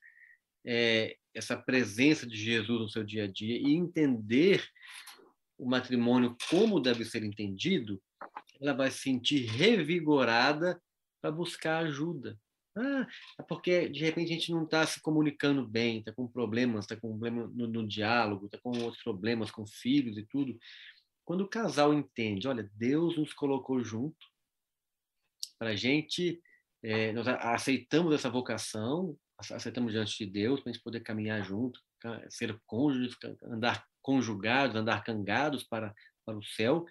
[0.65, 4.67] é, essa presença de Jesus no seu dia a dia e entender
[5.55, 8.01] o matrimônio como deve ser entendido,
[8.59, 10.81] ela vai se sentir revigorada
[11.21, 12.39] para buscar ajuda.
[12.75, 13.07] Ah,
[13.39, 16.95] é porque de repente a gente não está se comunicando bem, está com problemas, está
[16.95, 20.57] com problema no, no diálogo, está com outros problemas com filhos e tudo.
[21.23, 24.25] Quando o casal entende, olha, Deus nos colocou junto
[25.59, 26.41] para a gente
[26.83, 31.79] é, nós aceitamos essa vocação, aceitamos diante de Deus para a gente poder caminhar junto,
[32.29, 35.93] ser cônjuges, andar conjugados, andar cangados para,
[36.25, 36.85] para o céu.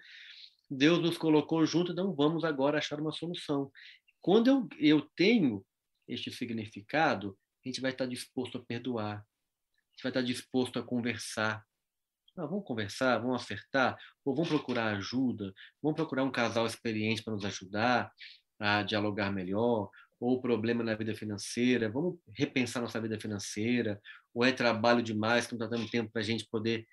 [0.67, 3.71] Deus nos colocou junto, então vamos agora achar uma solução.
[4.19, 5.63] Quando eu, eu tenho
[6.07, 10.83] este significado, a gente vai estar disposto a perdoar, a gente vai estar disposto a
[10.83, 11.63] conversar.
[12.35, 17.33] Ah, vamos conversar, vamos acertar, ou vamos procurar ajuda, vamos procurar um casal experiente para
[17.33, 18.11] nos ajudar
[18.59, 19.89] a dialogar melhor,
[20.19, 24.01] ou problema na vida financeira, vamos repensar nossa vida financeira,
[24.33, 26.87] ou é trabalho demais que não está dando tempo para a gente poder.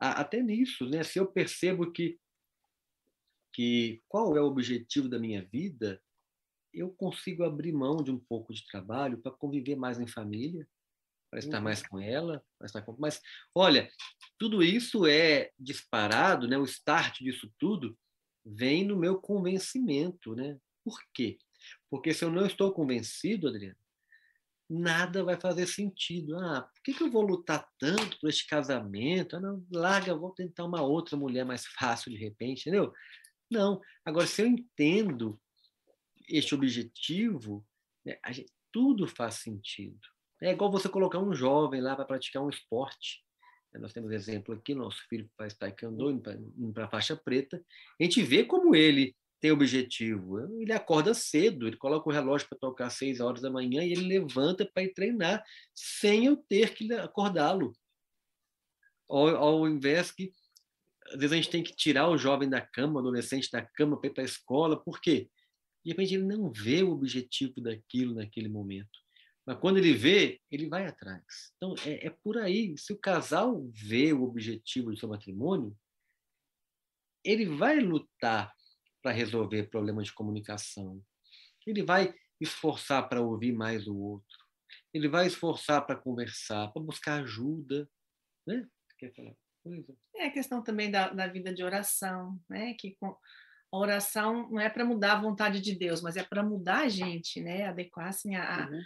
[0.00, 1.02] Até nisso, né?
[1.02, 2.18] se eu percebo que,
[3.52, 6.02] que qual é o objetivo da minha vida,
[6.72, 10.66] eu consigo abrir mão de um pouco de trabalho para conviver mais em família,
[11.30, 11.64] para estar uhum.
[11.64, 12.96] mais com ela, para estar com...
[12.98, 13.20] mas
[13.54, 13.88] olha,
[14.38, 16.58] tudo isso é disparado, né?
[16.58, 17.96] O start disso tudo
[18.44, 20.58] vem no meu convencimento, né?
[20.84, 21.38] Por quê?
[21.90, 23.76] Porque se eu não estou convencido, Adriano,
[24.68, 26.36] nada vai fazer sentido.
[26.38, 29.36] Ah, por que, que eu vou lutar tanto por este casamento?
[29.36, 32.92] Ah, não, larga, vou tentar uma outra mulher mais fácil de repente, entendeu?
[33.50, 33.80] Não.
[34.04, 35.40] Agora, se eu entendo
[36.28, 37.66] este objetivo,
[38.04, 40.00] né, gente, tudo faz sentido.
[40.42, 43.24] É igual você colocar um jovem lá para praticar um esporte.
[43.72, 47.64] Né, nós temos exemplo aqui, nosso filho faz taekwondo, indo para a faixa preta.
[48.00, 49.14] A gente vê como ele
[49.44, 50.40] tem objetivo.
[50.58, 53.92] Ele acorda cedo, ele coloca o relógio para tocar às seis horas da manhã e
[53.92, 57.76] ele levanta para ir treinar sem eu ter que acordá-lo.
[59.06, 60.32] Ao, ao invés que
[61.08, 64.00] às vezes a gente tem que tirar o jovem da cama, o adolescente da cama
[64.00, 65.28] para ir para a escola, por quê?
[65.84, 68.98] De repente ele não vê o objetivo daquilo naquele momento.
[69.44, 71.52] Mas quando ele vê, ele vai atrás.
[71.58, 72.78] Então é, é por aí.
[72.78, 75.76] Se o casal vê o objetivo do seu matrimônio,
[77.22, 78.54] ele vai lutar
[79.04, 80.98] para resolver problemas de comunicação.
[81.66, 84.38] Ele vai esforçar para ouvir mais o outro.
[84.94, 87.86] Ele vai esforçar para conversar, para buscar ajuda.
[88.46, 88.66] Né?
[88.98, 89.94] Quer falar coisa?
[90.16, 92.72] É a questão também da, da vida de oração, né?
[92.78, 93.14] que com,
[93.70, 96.88] a oração não é para mudar a vontade de Deus, mas é para mudar a
[96.88, 97.66] gente, né?
[97.66, 98.82] adequar assim, a, uhum.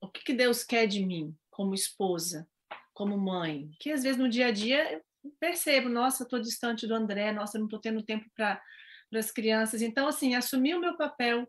[0.00, 2.48] o que, que Deus quer de mim como esposa,
[2.94, 5.02] como mãe, que às vezes no dia a dia eu
[5.38, 8.62] percebo, nossa, estou distante do André, nossa, não estou tendo tempo para
[9.10, 9.82] para as crianças.
[9.82, 11.48] Então, assim, assumir o meu papel,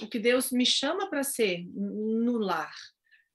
[0.00, 2.74] o que Deus me chama para ser no lar.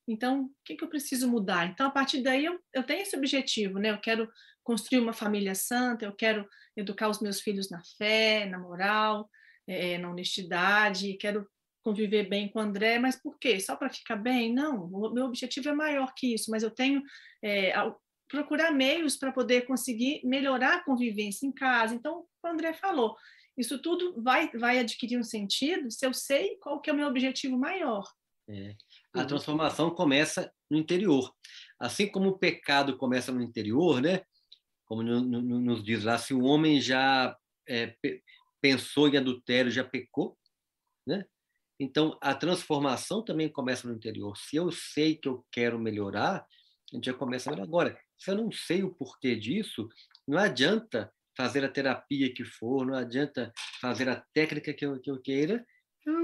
[0.07, 1.67] Então, o que, que, eu preciso mudar?
[1.67, 3.91] Então, a partir daí, eu, eu tenho esse objetivo, né?
[3.91, 4.29] Eu quero
[4.63, 9.29] construir uma família santa, eu quero educar os meus filhos na fé, na moral,
[9.67, 11.47] é, na honestidade, quero
[11.83, 13.59] conviver bem com o André, mas por quê?
[13.59, 14.53] Só para ficar bem?
[14.53, 17.01] Não, o meu objetivo é maior que isso, mas eu tenho
[17.43, 17.73] é,
[18.29, 21.95] procurar meios para poder conseguir melhorar a convivência em casa.
[21.95, 23.15] Então, o André falou,
[23.57, 27.07] isso tudo vai, vai adquirir um sentido se eu sei qual que é o meu
[27.07, 28.07] objetivo maior.
[28.49, 28.75] É.
[29.13, 31.33] A transformação começa no interior.
[31.79, 34.23] Assim como o pecado começa no interior, né?
[34.85, 37.93] Como no, no, nos diz lá, se o homem já é,
[38.61, 40.37] pensou em adultério, já pecou,
[41.05, 41.25] né?
[41.79, 44.35] Então, a transformação também começa no interior.
[44.37, 46.45] Se eu sei que eu quero melhorar,
[46.91, 47.51] a gente já começa.
[47.51, 49.87] Agora, se eu não sei o porquê disso,
[50.27, 55.11] não adianta fazer a terapia que for, não adianta fazer a técnica que eu, que
[55.11, 55.63] eu queira,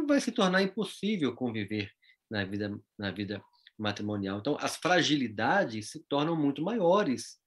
[0.07, 1.91] vai se tornar impossível conviver
[2.29, 3.41] na vida, na vida
[3.77, 4.39] matrimonial.
[4.39, 7.39] Então, as fragilidades se tornam muito maiores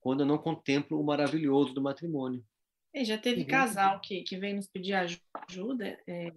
[0.00, 2.44] quando eu não contemplo o maravilhoso do matrimônio.
[2.92, 3.46] E já teve uhum.
[3.46, 6.32] casal que, que veio nos pedir ajuda, é,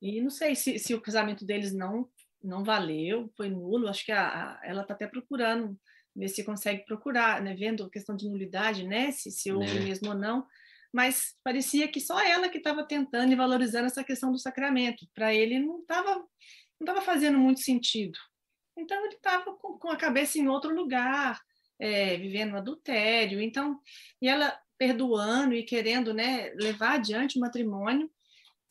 [0.00, 2.08] e não sei se, se o casamento deles não
[2.42, 5.80] não valeu, foi nulo, acho que a, a ela está até procurando
[6.14, 9.80] ver se consegue procurar, né, vendo a questão de nulidade, né, se, se houve né.
[9.80, 10.46] mesmo ou não,
[10.92, 15.08] mas parecia que só ela que estava tentando e valorizando essa questão do sacramento.
[15.12, 16.24] Para ele não estava
[16.78, 18.18] não tava fazendo muito sentido.
[18.76, 21.40] Então ele estava com, com, a cabeça em outro lugar,
[21.78, 23.40] é, vivendo adultério.
[23.40, 23.80] Então,
[24.20, 28.10] e ela perdoando e querendo, né, levar adiante o matrimônio.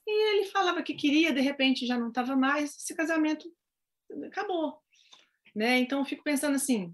[0.06, 2.76] E ele falava que queria, de repente já não estava mais.
[2.76, 3.52] Esse casamento
[4.28, 4.78] acabou,
[5.56, 5.80] né?
[5.80, 6.94] Então eu fico pensando assim,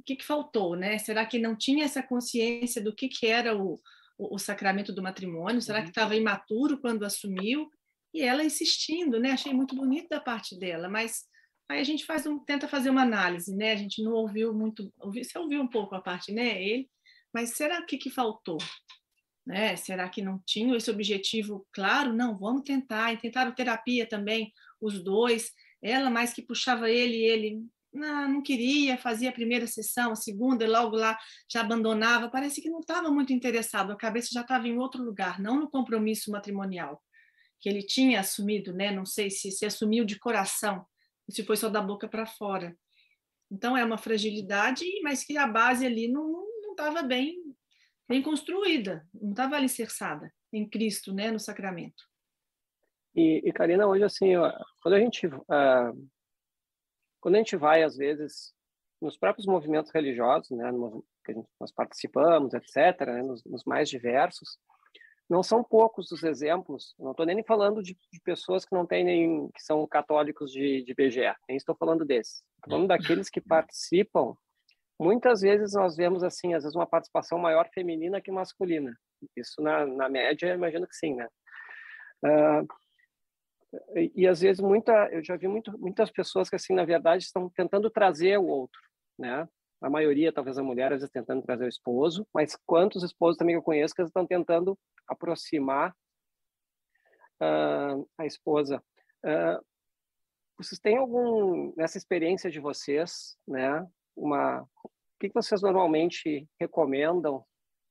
[0.00, 0.98] o que, que faltou, né?
[0.98, 3.78] Será que não tinha essa consciência do que, que era o,
[4.18, 5.60] o, o sacramento do matrimônio?
[5.60, 5.90] Será que uhum.
[5.90, 7.70] estava imaturo quando assumiu?
[8.12, 9.32] E ela insistindo, né?
[9.32, 11.24] Achei muito bonito da parte dela, mas
[11.68, 13.72] aí a gente faz um, tenta fazer uma análise, né?
[13.72, 16.60] A gente não ouviu muito, ouviu, você ouviu um pouco a parte, né?
[16.60, 16.88] Ele,
[17.32, 18.58] mas será que que faltou?
[19.46, 19.76] Né?
[19.76, 22.12] Será que não tinham esse objetivo claro?
[22.12, 23.12] Não, vamos tentar.
[23.12, 25.52] E tentaram terapia também, os dois.
[25.82, 30.64] Ela mais que puxava ele, ele não, não queria, fazia a primeira sessão, a segunda,
[30.64, 31.18] e logo lá
[31.50, 32.30] já abandonava.
[32.30, 35.70] Parece que não estava muito interessado, a cabeça já estava em outro lugar, não no
[35.70, 37.02] compromisso matrimonial.
[37.60, 38.90] que ele tinha assumido, né?
[38.90, 40.86] Não sei se se assumiu de coração,
[41.28, 42.76] se foi só da boca para fora.
[43.50, 47.36] Então é uma fragilidade, mas que a base ali não estava bem
[48.08, 52.02] bem construída, não estava alicerçada em Cristo, né, no sacramento.
[53.14, 54.32] E, e Karina, hoje assim,
[54.82, 56.10] quando a gente uh,
[57.20, 58.54] quando a gente vai às vezes
[59.00, 60.70] nos próprios movimentos religiosos, né,
[61.24, 64.58] que gente, nós participamos, etc., né, nos, nos, mais diversos,
[65.28, 66.94] não são poucos os exemplos.
[66.98, 70.82] Não estou nem falando de, de, pessoas que não têm nem que são católicos de,
[70.82, 71.32] de BGE.
[71.48, 72.42] Nem estou falando desses.
[72.56, 74.34] Estou falando daqueles que participam.
[74.98, 78.92] Muitas vezes nós vemos assim, às vezes uma participação maior feminina que masculina.
[79.36, 81.28] Isso na, na média, imagino que sim, né?
[82.24, 82.66] Uh,
[84.14, 87.48] e, às vezes muita, eu já vi muito, muitas pessoas que assim na verdade estão
[87.50, 88.80] tentando trazer o outro,
[89.18, 89.48] né?
[89.80, 93.54] A maioria, talvez a mulher, às vezes tentando trazer o esposo, mas quantos esposos também
[93.54, 95.94] eu conheço que estão tentando aproximar
[97.40, 98.82] uh, a esposa.
[99.24, 99.64] Uh,
[100.58, 103.86] vocês têm algum nessa experiência de vocês, né?
[104.14, 107.44] Uma, o que, vocês normalmente recomendam,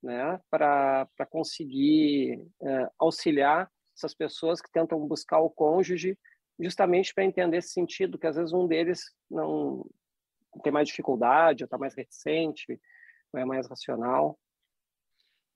[0.04, 0.40] né?
[0.52, 6.18] Para para conseguir uh, auxiliar essas pessoas que tentam buscar o cônjuge,
[6.60, 9.86] justamente para entender esse sentido que às vezes um deles não
[10.64, 12.80] tem mais dificuldade, ou está mais reticente,
[13.32, 14.40] ou é mais racional.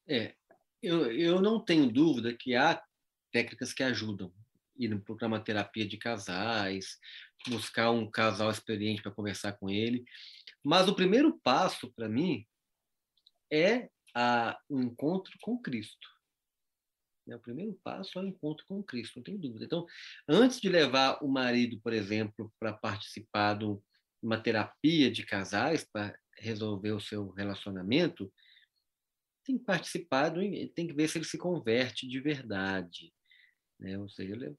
[0.07, 0.35] É,
[0.81, 2.81] eu, eu não tenho dúvida que há
[3.31, 4.31] técnicas que ajudam.
[4.75, 6.99] Ir no programa terapia de casais,
[7.47, 10.03] buscar um casal experiente para conversar com ele.
[10.63, 12.45] Mas o primeiro passo, para mim,
[13.51, 16.07] é a, o encontro com Cristo.
[17.27, 19.65] É, o primeiro passo é o encontro com Cristo, não tem dúvida.
[19.65, 19.85] Então,
[20.27, 23.65] antes de levar o marido, por exemplo, para participar de
[24.21, 28.31] uma terapia de casais, para resolver o seu relacionamento,
[29.45, 33.13] tem que participar, do, tem que ver se ele se converte de verdade.
[33.79, 33.97] Né?
[33.97, 34.55] Ou seja, ele,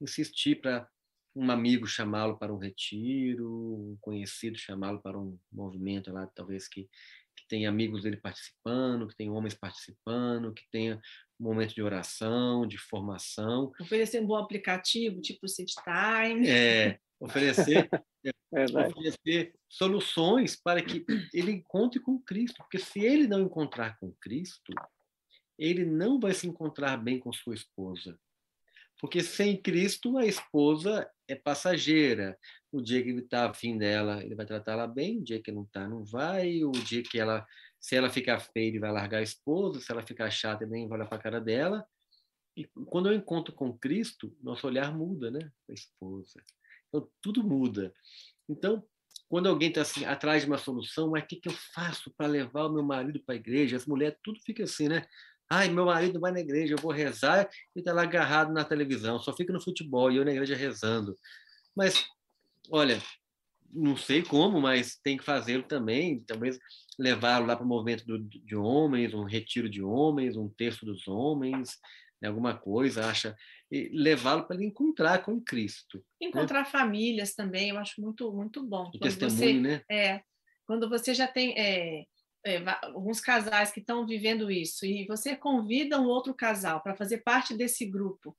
[0.00, 0.88] insistir para
[1.34, 6.88] um amigo chamá-lo para um retiro, um conhecido chamá-lo para um movimento lá, talvez que,
[7.48, 11.00] tenha amigos dele participando, que tenha homens participando, que tenha
[11.40, 13.72] um momento de oração, de formação.
[13.80, 16.48] Oferecer um bom aplicativo, tipo o City Time.
[16.48, 17.88] É, oferecer
[18.54, 22.56] é oferecer soluções para que ele encontre com Cristo.
[22.58, 24.72] Porque se ele não encontrar com Cristo,
[25.58, 28.18] ele não vai se encontrar bem com sua esposa.
[29.00, 32.36] Porque sem Cristo, a esposa é passageira.
[32.70, 35.18] O dia que ele está afim dela, ele vai tratá-la bem.
[35.18, 36.62] O dia que não está, não vai.
[36.64, 37.46] O dia que ela,
[37.80, 39.80] se ela ficar feia, ele vai largar a esposa.
[39.80, 41.86] Se ela ficar chata, ele nem vai olhar para a cara dela.
[42.56, 45.50] E quando eu encontro com Cristo, nosso olhar muda, né?
[45.68, 46.42] A esposa.
[46.88, 47.94] Então, tudo muda.
[48.48, 48.84] Então,
[49.28, 52.26] quando alguém está assim, atrás de uma solução, mas o que, que eu faço para
[52.26, 53.76] levar o meu marido para a igreja?
[53.76, 55.06] As mulheres, tudo fica assim, né?
[55.50, 59.18] Ai, meu marido vai na igreja, eu vou rezar e está lá agarrado na televisão,
[59.18, 61.16] só fica no futebol e eu na igreja rezando.
[61.74, 62.06] Mas,
[62.70, 63.00] olha,
[63.70, 66.58] não sei como, mas tem que fazê-lo também, talvez
[66.98, 71.06] levá-lo lá para o movimento do, de homens, um retiro de homens, um texto dos
[71.06, 71.78] homens,
[72.20, 73.36] né, alguma coisa, acha
[73.92, 75.98] levá-lo para ele encontrar com Cristo.
[75.98, 76.28] Né?
[76.28, 76.64] Encontrar né?
[76.64, 78.90] famílias também, eu acho muito muito bom.
[78.94, 79.82] O testemunho, você, né?
[79.90, 80.22] É,
[80.66, 82.04] quando você já tem é,
[82.44, 87.18] é, alguns casais que estão vivendo isso e você convida um outro casal para fazer
[87.18, 88.36] parte desse grupo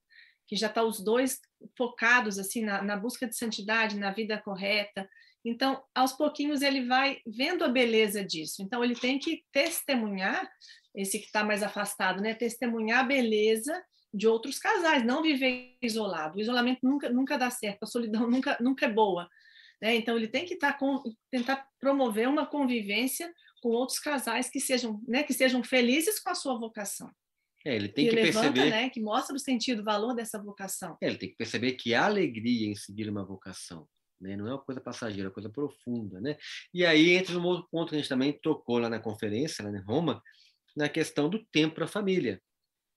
[0.49, 1.39] que já está os dois
[1.77, 5.07] focados assim na, na busca de santidade, na vida correta.
[5.45, 8.63] Então, aos pouquinhos ele vai vendo a beleza disso.
[8.63, 10.49] Então, ele tem que testemunhar
[10.95, 12.33] esse que está mais afastado, né?
[12.33, 13.79] Testemunhar a beleza
[14.11, 16.37] de outros casais, não viver isolado.
[16.37, 19.29] O isolamento nunca, nunca dá certo, a solidão nunca, nunca é boa.
[19.79, 19.95] Né?
[19.97, 23.31] Então, ele tem que tá com, tentar promover uma convivência
[23.61, 27.07] com outros casais que sejam, né, que sejam felizes com a sua vocação.
[27.65, 30.41] É, ele tem que, que levanta, perceber, né, que mostra o sentido, o valor dessa
[30.41, 30.97] vocação.
[31.01, 33.87] É, ele tem que perceber que há alegria em seguir uma vocação,
[34.19, 34.37] né?
[34.37, 36.37] Não é uma coisa passageira, é uma coisa profunda, né?
[36.73, 39.77] E aí entra um outro ponto que a gente também tocou lá na conferência, lá
[39.77, 40.21] em Roma,
[40.75, 42.41] na questão do tempo para a família.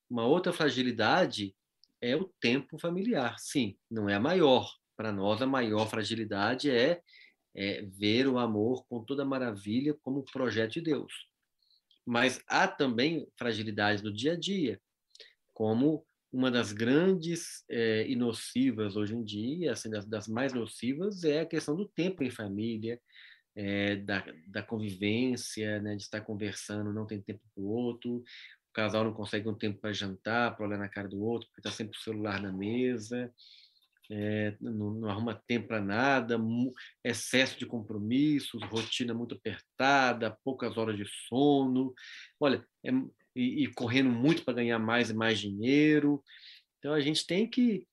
[0.08, 1.54] Uma outra fragilidade
[2.00, 3.36] é o tempo familiar.
[3.38, 4.70] Sim, não é a maior.
[4.96, 7.00] Para nós, a maior fragilidade é,
[7.56, 11.32] é ver o amor com toda maravilha como projeto de Deus.
[12.05, 14.80] Mas há também fragilidades do dia a dia,
[15.53, 21.24] como uma das grandes é, e nocivas hoje em dia, assim, das, das, mais nocivas,
[21.24, 22.98] é a questão do tempo em família,
[23.55, 28.72] é, da, da convivência, né, de estar conversando, não tem tempo para o outro, o
[28.72, 31.70] casal não consegue um tempo para jantar, para olhar na cara do outro, porque está
[31.70, 33.30] sempre o celular na mesa,
[34.14, 36.38] é, não, não, arruma tempo para nada,
[37.02, 41.94] excesso de compromissos, rotina muito apertada, poucas horas de sono,
[42.38, 42.90] olha, é,
[43.34, 46.22] e, e correndo muito para ganhar mais e mais dinheiro.
[46.78, 47.86] Então a gente tem que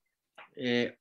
[0.58, 0.94] é,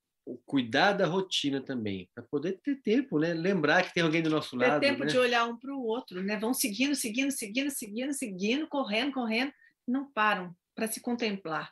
[0.45, 3.33] cuidar da rotina também, para poder ter tempo, né?
[3.33, 4.79] Lembrar que tem alguém do nosso ter lado.
[4.79, 5.11] Ter tempo né?
[5.11, 6.39] de olhar um para o outro, né?
[6.39, 9.51] Vão seguindo, seguindo, seguindo, seguindo, seguindo, correndo, correndo,
[9.85, 11.69] não param para se contemplar,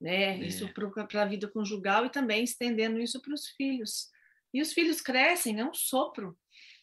[0.00, 0.40] né?
[0.40, 0.46] É.
[0.46, 4.08] Isso para a vida conjugal e também estendendo isso para os filhos.
[4.52, 6.36] E os filhos crescem, é um sopro,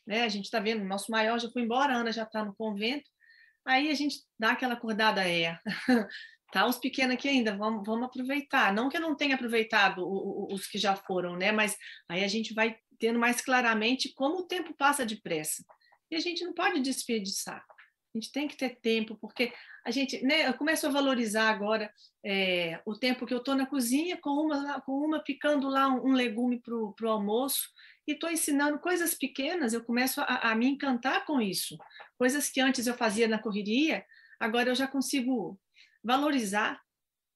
[0.05, 0.23] né?
[0.23, 3.09] A gente está vendo, nosso maior já foi embora, a Ana já está no convento,
[3.65, 5.59] aí a gente dá aquela acordada, é,
[6.51, 6.65] tá?
[6.65, 8.73] Os pequenos aqui ainda, vamos, vamos aproveitar.
[8.73, 10.01] Não que eu não tenha aproveitado
[10.49, 11.51] os que já foram, né?
[11.51, 11.75] Mas
[12.07, 15.63] aí a gente vai tendo mais claramente como o tempo passa depressa.
[16.09, 17.63] E a gente não pode desperdiçar.
[18.15, 19.53] A gente tem que ter tempo, porque
[19.87, 21.89] a gente, né, eu começo a valorizar agora
[22.21, 26.09] é, o tempo que eu estou na cozinha com uma, com uma picando lá um,
[26.09, 27.69] um legume para o almoço
[28.05, 31.77] e estou ensinando coisas pequenas, eu começo a, a me encantar com isso.
[32.17, 34.05] Coisas que antes eu fazia na correria,
[34.37, 35.57] agora eu já consigo
[36.03, 36.81] valorizar,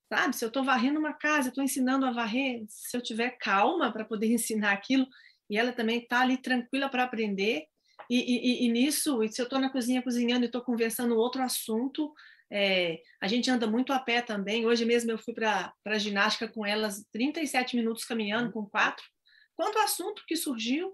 [0.09, 0.35] sabe?
[0.35, 4.03] Se eu estou varrendo uma casa, estou ensinando a varrer, se eu tiver calma para
[4.03, 5.07] poder ensinar aquilo,
[5.49, 7.65] e ela também está ali tranquila para aprender,
[8.09, 12.13] e, e, e, nisso, se eu estou na cozinha cozinhando e estou conversando outro assunto,
[12.51, 14.65] é, a gente anda muito a pé também.
[14.65, 19.03] Hoje mesmo eu fui para a ginástica com elas 37 minutos caminhando com quatro.
[19.55, 20.93] Quanto assunto que surgiu,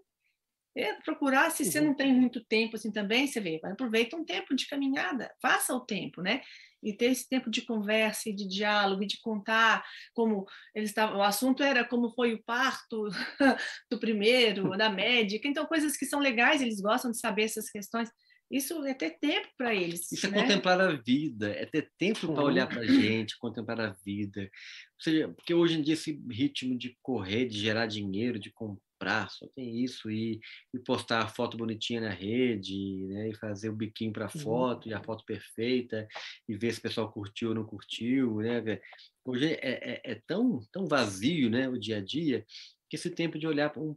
[0.78, 1.88] é, procurar, se você uhum.
[1.88, 5.80] não tem muito tempo assim também, você vê, aproveita um tempo de caminhada, faça o
[5.80, 6.41] tempo, né?
[6.84, 9.84] E ter esse tempo de conversa e de diálogo e de contar
[10.14, 10.45] como
[10.76, 11.18] eles estavam.
[11.18, 13.10] O assunto era como foi o parto
[13.89, 18.12] do primeiro, da médica, então coisas que são legais, eles gostam de saber essas questões.
[18.50, 20.12] Isso é ter tempo para eles.
[20.12, 20.39] Isso é né?
[20.39, 24.41] é contemplar a vida, é ter tempo para olhar para a gente, contemplar a vida.
[24.41, 29.30] Ou seja, porque hoje em dia esse ritmo de correr, de gerar dinheiro, de comprar,
[29.30, 30.39] só tem isso, e,
[30.74, 33.30] e postar a foto bonitinha na rede, né?
[33.30, 36.08] e fazer o biquinho para a foto, e a foto perfeita,
[36.48, 38.38] e ver se o pessoal curtiu ou não curtiu.
[38.38, 38.80] Né?
[39.26, 41.68] Hoje é, é, é tão, tão vazio né?
[41.68, 42.45] o dia a dia,
[42.89, 43.95] que esse tempo de olhar para um,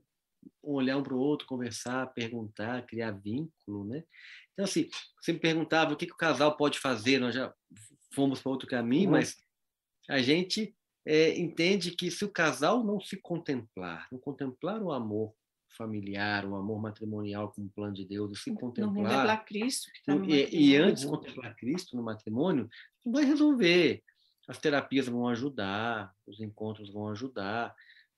[0.62, 4.04] olhar um para o outro, conversar, perguntar, criar vínculo, né?
[4.52, 4.88] Então, assim,
[5.20, 7.52] você me perguntava o que, que o casal pode fazer, nós já
[8.12, 9.16] fomos para outro caminho, uhum.
[9.16, 9.36] mas
[10.08, 10.74] a gente
[11.06, 15.32] é, entende que se o casal não se contemplar, não contemplar o amor
[15.76, 18.94] familiar, o amor matrimonial como plano de Deus, se contemplar...
[18.94, 19.90] Não contemplar Cristo.
[19.92, 22.68] Que tá no e, e antes contemplar Cristo no matrimônio,
[23.04, 24.02] não vai resolver.
[24.48, 27.74] As terapias vão ajudar, os encontros vão ajudar,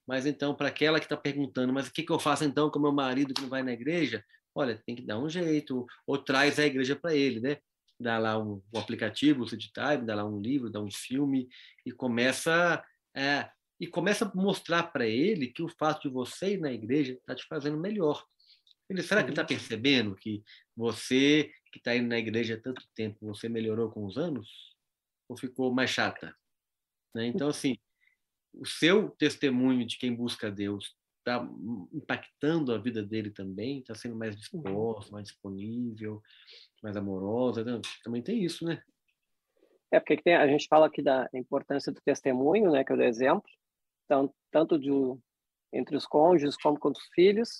[0.06, 2.80] mas então, para aquela que está perguntando, mas o que, que eu faço então com
[2.80, 4.24] meu marido que não vai na igreja?
[4.54, 7.58] Olha, tem que dar um jeito, ou traz a igreja para ele, né?
[7.98, 11.48] Dá lá um, um aplicativo, o Time, dá lá um livro, dá um filme,
[11.86, 12.84] e começa,
[13.16, 13.50] é,
[13.80, 17.34] e começa a mostrar para ele que o fato de você ir na igreja está
[17.34, 18.24] te fazendo melhor.
[18.88, 20.42] Ele, será que ele está percebendo que
[20.76, 24.76] você, que está indo na igreja há tanto tempo, você melhorou com os anos?
[25.28, 26.36] Ou ficou mais chata?
[27.14, 27.26] Né?
[27.26, 27.78] Então, assim,
[28.52, 31.48] o seu testemunho de quem busca Deus está
[31.92, 36.20] impactando a vida dele também, está sendo mais disposto, mais disponível,
[36.82, 37.64] mais amorosa.
[37.64, 37.80] Né?
[38.02, 38.82] Também tem isso, né?
[39.92, 43.02] É, porque tem, a gente fala aqui da importância do testemunho, né, que é o
[43.02, 43.44] exemplo,
[44.06, 44.90] então, tanto de,
[45.70, 47.50] entre os cônjuges como com os filhos,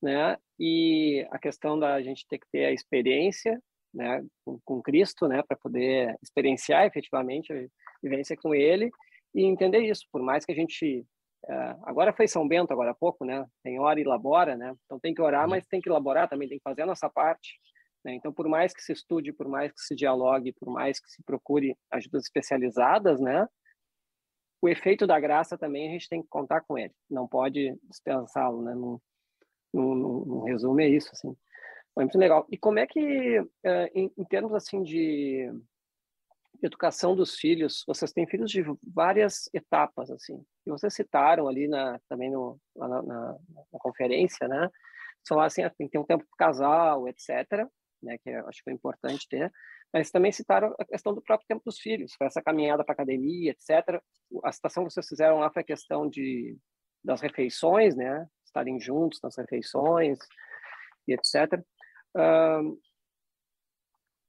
[0.00, 3.60] né, e a questão da gente ter que ter a experiência,
[3.92, 7.66] né, com, com Cristo, né, para poder experienciar efetivamente a
[8.00, 8.88] vivência com Ele,
[9.34, 11.04] e entender isso, por mais que a gente
[11.48, 13.44] é, agora foi São Bento agora há pouco, né?
[13.62, 14.74] Tem hora e labora, né?
[14.84, 15.50] Então tem que orar, uhum.
[15.50, 17.58] mas tem que elaborar também, tem que fazer a nossa parte.
[18.04, 18.14] Né?
[18.14, 21.22] Então, por mais que se estude, por mais que se dialogue, por mais que se
[21.24, 23.46] procure ajudas especializadas, né?
[24.60, 26.94] O efeito da graça também a gente tem que contar com ele.
[27.10, 28.74] Não pode dispensá-lo, né?
[28.74, 29.00] No,
[29.74, 31.34] no, no, resumo é isso, assim.
[31.94, 32.46] Foi muito legal.
[32.50, 33.00] E como é que,
[33.94, 35.50] em, em termos assim de
[36.62, 40.44] educação dos filhos, vocês têm filhos de várias etapas, assim.
[40.66, 43.38] E vocês citaram ali na, também no, na, na,
[43.72, 44.70] na conferência, né?
[45.28, 47.66] Falaram assim, ah, tem que ter um tempo para casal, etc.,
[48.02, 48.16] né?
[48.18, 49.52] Que eu acho que é importante ter.
[49.92, 53.50] Mas também citaram a questão do próprio tempo dos filhos, foi essa caminhada para academia,
[53.50, 54.00] etc.
[54.44, 56.56] A citação que vocês fizeram lá foi a questão de,
[57.04, 58.26] das refeições, né?
[58.44, 60.18] Estarem juntos nas refeições
[61.08, 61.60] e etc.
[62.16, 62.78] Uh,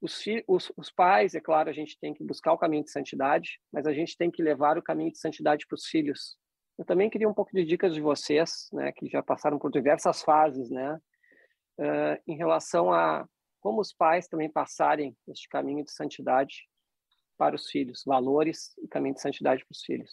[0.04, 3.58] os, os, os, pais, é claro, a gente tem que buscar o caminho de santidade,
[3.72, 6.36] mas a gente tem que levar o caminho de santidade para os filhos.
[6.78, 10.22] Eu também queria um pouco de dicas de vocês, né, que já passaram por diversas
[10.22, 11.00] fases, né,
[11.80, 13.26] uh, em relação a
[13.60, 16.68] como os pais também passarem este caminho de santidade
[17.38, 20.12] para os filhos, valores e caminho de santidade para os filhos.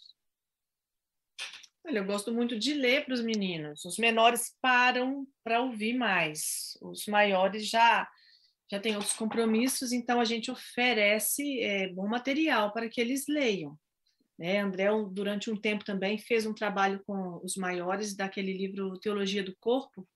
[1.86, 3.84] Olha, eu gosto muito de ler para os meninos.
[3.84, 6.78] Os menores param para ouvir mais.
[6.82, 8.08] Os maiores já
[8.72, 13.78] já tem outros compromissos, então a gente oferece é, bom material para que eles leiam.
[14.40, 14.60] Né?
[14.60, 19.54] André, durante um tempo também, fez um trabalho com os maiores daquele livro Teologia do
[19.60, 20.08] Corpo.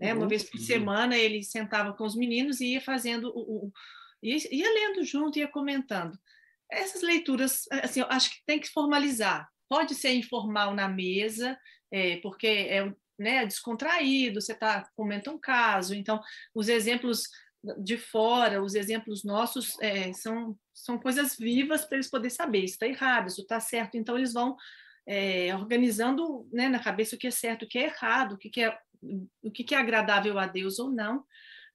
[0.00, 0.12] Né?
[0.12, 3.72] Uhum, Uma vez por semana ele sentava com os meninos e ia fazendo o, o
[4.20, 6.18] ia, ia lendo junto, ia comentando.
[6.68, 9.48] Essas leituras, assim, eu acho que tem que formalizar.
[9.68, 11.56] Pode ser informal na mesa,
[11.92, 16.20] é, porque é né, descontraído, você tá, comenta um caso, então
[16.54, 17.22] os exemplos
[17.78, 22.74] de fora, os exemplos nossos é, são, são coisas vivas para eles poderem saber, isso
[22.74, 24.56] está errado, isso está certo, então eles vão
[25.06, 28.50] é, organizando né, na cabeça o que é certo, o que é errado, o que,
[28.50, 28.76] que é,
[29.42, 31.24] o que, que é agradável a Deus ou não,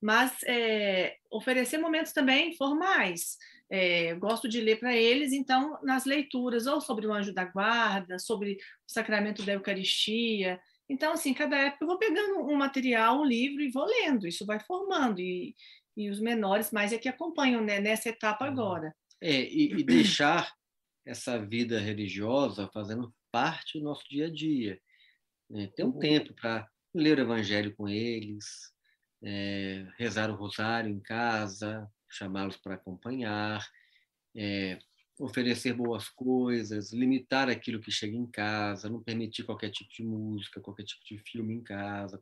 [0.01, 3.37] mas é, oferecer momentos também formais.
[3.69, 8.19] É, gosto de ler para eles, então, nas leituras, ou sobre o anjo da guarda,
[8.19, 8.57] sobre o
[8.91, 10.59] sacramento da Eucaristia.
[10.89, 14.45] Então, assim, cada época eu vou pegando um material, um livro e vou lendo, isso
[14.45, 15.21] vai formando.
[15.21, 15.55] E,
[15.95, 18.51] e os menores mais é que acompanham né, nessa etapa uhum.
[18.51, 18.95] agora.
[19.19, 20.51] É, e, e deixar
[21.05, 24.79] essa vida religiosa fazendo parte do nosso dia a dia.
[25.49, 25.67] Né?
[25.75, 25.99] Ter um uhum.
[25.99, 28.71] tempo para ler o evangelho com eles,
[29.23, 33.65] é, rezar o rosário em casa, chamá-los para acompanhar,
[34.35, 34.79] é,
[35.19, 40.59] oferecer boas coisas, limitar aquilo que chega em casa, não permitir qualquer tipo de música,
[40.59, 42.19] qualquer tipo de filme em casa.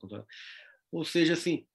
[0.91, 1.65] Ou seja, assim,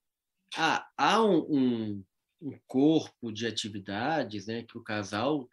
[0.57, 2.05] há, há um, um,
[2.43, 5.49] um, corpo de atividades né, que o casal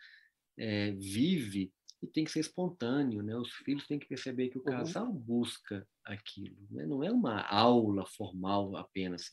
[0.58, 1.72] é, vive
[2.02, 3.36] e tem que ser espontâneo, né?
[3.36, 4.72] Os filhos têm que perceber que o uhum.
[4.72, 5.14] casal uhum.
[5.14, 6.86] busca aquilo, né?
[6.86, 9.30] Não é uma aula formal apenas,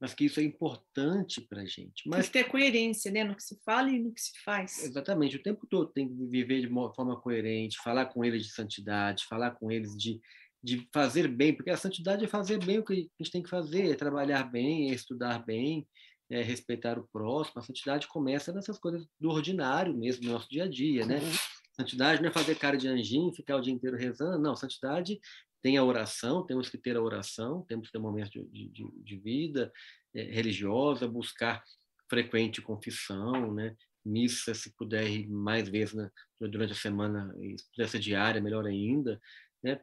[0.00, 2.08] mas que isso é importante para a gente.
[2.08, 3.22] Mas tem que ter coerência, né?
[3.22, 4.82] No que se fala e no que se faz.
[4.82, 5.36] Exatamente.
[5.36, 9.26] O tempo todo tem que viver de uma forma coerente, falar com eles de santidade,
[9.26, 10.18] falar com eles de
[10.62, 13.48] de fazer bem, porque a santidade é fazer bem o que a gente tem que
[13.48, 15.86] fazer, é trabalhar bem, é estudar bem,
[16.30, 17.60] é respeitar o próximo.
[17.60, 21.18] A santidade começa nessas coisas do ordinário mesmo, no nosso dia a dia, né?
[21.18, 21.32] Uhum.
[21.72, 24.54] Santidade não é fazer cara de anjinho, ficar o dia inteiro rezando, não.
[24.54, 25.18] Santidade
[25.62, 29.16] tem a oração, temos que ter a oração, temos que ter momentos de, de, de
[29.18, 29.72] vida
[30.14, 31.62] é, religiosa, buscar
[32.08, 33.74] frequente confissão, né?
[34.04, 35.94] Missa, se puder ir mais vezes
[36.40, 39.20] durante a semana, se puder ser diária, melhor ainda,
[39.62, 39.80] né?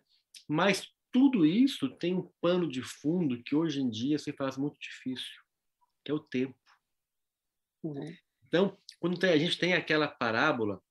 [0.48, 4.78] Mas tudo isso tem um pano de fundo que hoje em dia se faz muito
[4.80, 5.42] difícil,
[6.04, 6.58] que é o tempo.
[7.84, 8.16] Uhum.
[8.46, 10.82] Então, quando a gente tem aquela parábola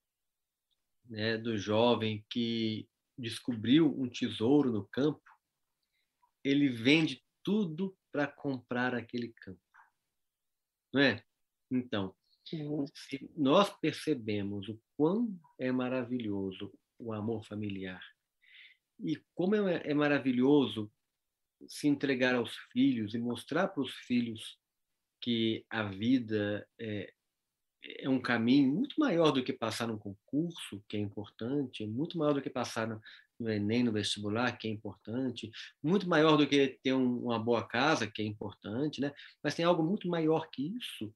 [1.04, 5.22] né, do jovem que descobriu um tesouro no campo,
[6.44, 9.60] ele vende tudo para comprar aquele campo.
[10.92, 11.24] Não é?
[11.70, 12.14] Então,
[12.52, 12.84] uhum.
[12.94, 18.02] se nós percebemos o quão é maravilhoso o amor familiar,
[19.00, 20.90] e como é, é maravilhoso
[21.68, 24.58] se entregar aos filhos e mostrar para os filhos
[25.20, 27.12] que a vida é,
[28.00, 32.18] é um caminho muito maior do que passar num concurso, que é importante, é muito
[32.18, 33.00] maior do que passar no,
[33.38, 35.50] no Enem, no vestibular, que é importante,
[35.82, 39.12] muito maior do que ter um, uma boa casa, que é importante, né?
[39.42, 41.12] mas tem algo muito maior que isso,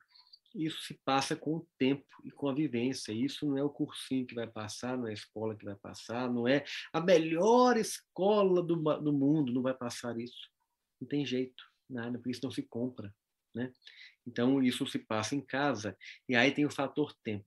[0.55, 3.12] isso se passa com o tempo e com a vivência.
[3.12, 6.30] Isso não é o cursinho que vai passar, não é a escola que vai passar,
[6.30, 10.51] não é a melhor escola do, do mundo, não vai passar isso.
[11.01, 13.14] Não tem jeito, nada, porque isso não se compra.
[13.55, 13.72] Né?
[14.26, 15.96] Então, isso se passa em casa.
[16.28, 17.46] E aí tem o fator tempo.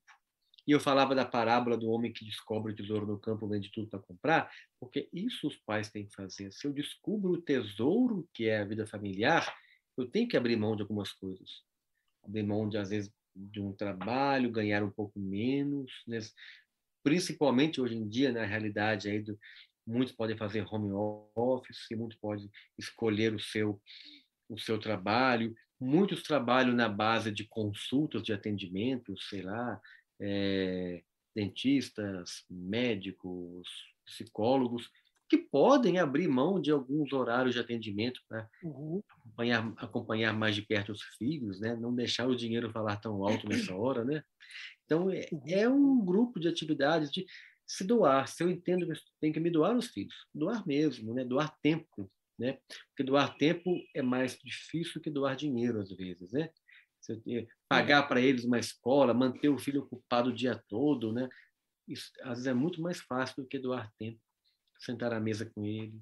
[0.65, 3.89] E eu falava da parábola do homem que descobre o tesouro no campo, vende tudo
[3.89, 4.49] para comprar,
[4.79, 6.53] porque isso os pais têm que fazer.
[6.53, 9.53] Se eu descubro o tesouro que é a vida familiar,
[9.97, 11.63] eu tenho que abrir mão de algumas coisas
[12.27, 16.19] de às vezes de um trabalho, ganhar um pouco menos, né?
[17.03, 19.37] principalmente hoje em dia na realidade aí do
[19.85, 20.93] muitos podem fazer home
[21.35, 23.81] office, muitos podem escolher o seu
[24.49, 29.81] o seu trabalho, muitos trabalham na base de consultas de atendimento, sei lá,
[30.19, 31.01] é,
[31.35, 33.67] dentistas, médicos,
[34.05, 34.89] psicólogos,
[35.29, 39.01] que podem abrir mão de alguns horários de atendimento para uhum.
[39.25, 41.75] Acompanhar, acompanhar mais de perto os filhos, né?
[41.75, 44.03] não deixar o dinheiro falar tão alto nessa hora.
[44.03, 44.23] Né?
[44.85, 45.43] Então, é, uhum.
[45.47, 47.25] é um grupo de atividades de
[47.65, 48.27] se doar.
[48.27, 51.23] Se eu entendo que tem que me doar os filhos, doar mesmo, né?
[51.23, 52.11] doar tempo.
[52.37, 52.59] Né?
[52.89, 56.31] Porque doar tempo é mais difícil que doar dinheiro, às vezes.
[56.31, 56.49] Né?
[57.67, 61.27] pagar para eles uma escola, manter o filho ocupado o dia todo, né?
[61.85, 64.21] Isso, às vezes é muito mais fácil do que doar tempo
[64.83, 65.99] sentar à mesa com ele,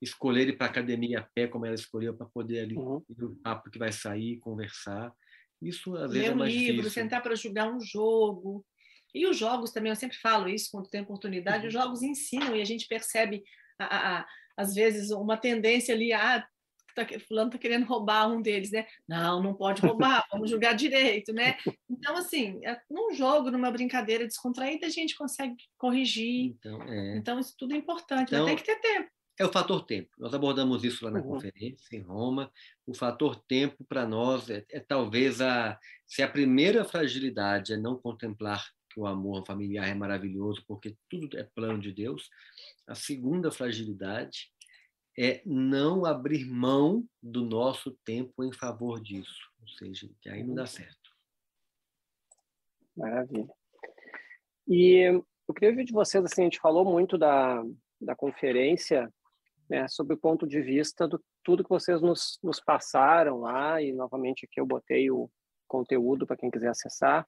[0.00, 3.02] escolher ir para a academia a pé, como ela escolheu, para poder ali uhum.
[3.08, 5.12] ir no papo que vai sair, conversar.
[5.60, 7.02] Isso às vezes Ler é mais um livro, difícil.
[7.02, 8.64] sentar para jogar um jogo.
[9.14, 11.68] E os jogos também, eu sempre falo isso quando tem oportunidade, uhum.
[11.68, 13.42] os jogos ensinam e a gente percebe,
[13.78, 14.26] a, a, a,
[14.56, 16.46] às vezes, uma tendência ali, ah,
[16.96, 18.86] tá, fulano está querendo roubar um deles, né?
[19.06, 21.56] Não, não pode roubar, vamos jogar direito, né?
[21.88, 26.56] Então, assim, é, num jogo, numa brincadeira descontraída, a gente consegue corrigir.
[26.58, 27.16] Então, é.
[27.16, 29.10] então isso tudo é importante, então, tem que ter tempo.
[29.38, 30.10] É o fator tempo.
[30.18, 31.32] Nós abordamos isso lá na uhum.
[31.34, 32.50] conferência em Roma.
[32.86, 37.98] O fator tempo para nós é, é, talvez a se a primeira fragilidade é não
[37.98, 42.30] contemplar que o amor familiar é maravilhoso porque tudo é plano de Deus.
[42.86, 44.50] A segunda fragilidade
[45.18, 50.54] é não abrir mão do nosso tempo em favor disso, ou seja, que aí não
[50.54, 51.10] dá certo.
[52.94, 53.48] Maravilha.
[54.68, 57.62] E eu queria ver de vocês, assim, a gente falou muito da,
[58.00, 59.12] da conferência,
[59.68, 63.92] né, sobre o ponto de vista do tudo que vocês nos, nos passaram lá, e
[63.92, 65.30] novamente aqui eu botei o
[65.66, 67.26] conteúdo para quem quiser acessar.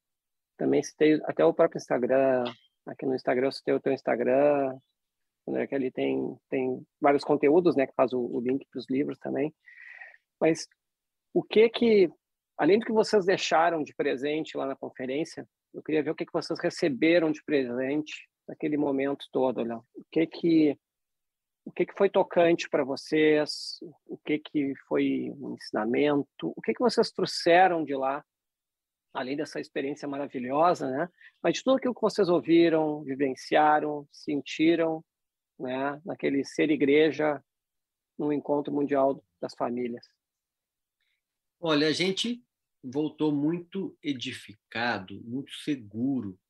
[0.56, 2.44] Também citei até o próprio Instagram,
[2.86, 4.76] aqui no Instagram eu citei o teu Instagram,
[5.46, 8.86] né, que ali tem, tem vários conteúdos, né, que faz o, o link para os
[8.88, 9.54] livros também.
[10.40, 10.66] Mas
[11.32, 12.10] o que que,
[12.56, 16.26] além do que vocês deixaram de presente lá na conferência, eu queria ver o que
[16.26, 20.78] que vocês receberam de presente naquele momento todo, olha, o que que
[21.68, 26.72] o que que foi tocante para vocês, o que que foi um ensinamento, o que
[26.72, 28.24] que vocês trouxeram de lá,
[29.12, 31.10] além dessa experiência maravilhosa, né?
[31.42, 35.04] Mas de tudo aquilo que vocês ouviram, vivenciaram, sentiram,
[35.58, 37.44] né, naquele ser igreja
[38.18, 40.06] no encontro mundial das famílias?
[41.60, 42.42] Olha, a gente
[42.82, 46.40] voltou muito edificado, muito seguro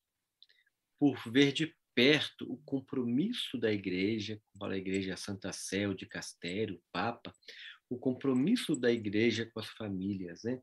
[0.96, 6.80] por ver de perto o compromisso da igreja, com a igreja Santa Céu de Castério,
[6.92, 7.34] Papa,
[7.90, 10.62] o compromisso da igreja com as famílias, né?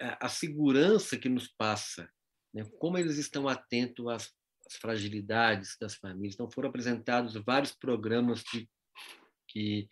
[0.00, 2.10] a, a segurança que nos passa,
[2.52, 2.64] né?
[2.80, 4.34] como eles estão atentos às
[4.66, 6.34] as fragilidades das famílias.
[6.34, 8.68] Então, foram apresentados vários programas que,
[9.48, 9.88] que,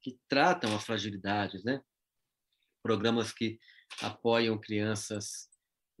[0.00, 1.80] que tratam as fragilidades, né?
[2.82, 3.58] Programas que
[4.02, 5.47] apoiam crianças,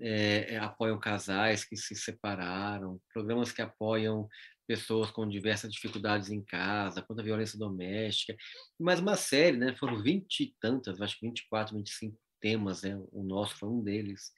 [0.00, 4.28] é, apoiam casais que se separaram, programas que apoiam
[4.66, 8.36] pessoas com diversas dificuldades em casa, contra a violência doméstica,
[8.78, 9.74] mais uma série, né?
[9.76, 13.00] Foram vinte e tantas, acho que 24, 25 temas, né?
[13.10, 14.30] O nosso foi um deles.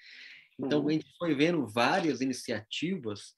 [0.58, 3.34] Então, a gente foi vendo várias iniciativas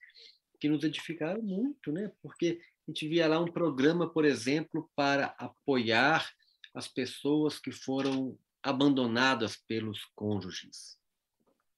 [0.59, 2.11] que nos edificaram muito, né?
[2.21, 6.29] Porque a gente via lá um programa, por exemplo, para apoiar
[6.75, 10.97] as pessoas que foram abandonadas pelos cônjuges.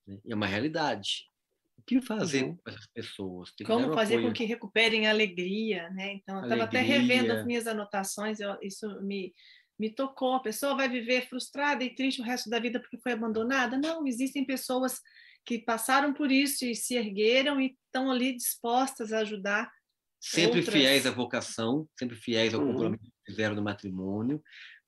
[0.08, 0.20] Né?
[0.28, 1.30] É uma realidade.
[1.78, 2.56] O que fazer uhum.
[2.56, 3.52] com essas pessoas?
[3.54, 4.30] Tem Como fazer apoio.
[4.30, 6.14] com que recuperem a alegria, né?
[6.14, 9.34] Então, eu estava até revendo as minhas anotações, eu, isso me,
[9.78, 10.34] me tocou.
[10.34, 13.78] A pessoa vai viver frustrada e triste o resto da vida porque foi abandonada?
[13.78, 15.00] Não, existem pessoas
[15.46, 19.72] que passaram por isso e se ergueram e estão ali dispostas a ajudar.
[20.20, 20.74] Sempre outras...
[20.74, 22.72] fiéis à vocação, sempre fiéis ao uhum.
[22.72, 24.42] compromisso que fizeram no matrimônio.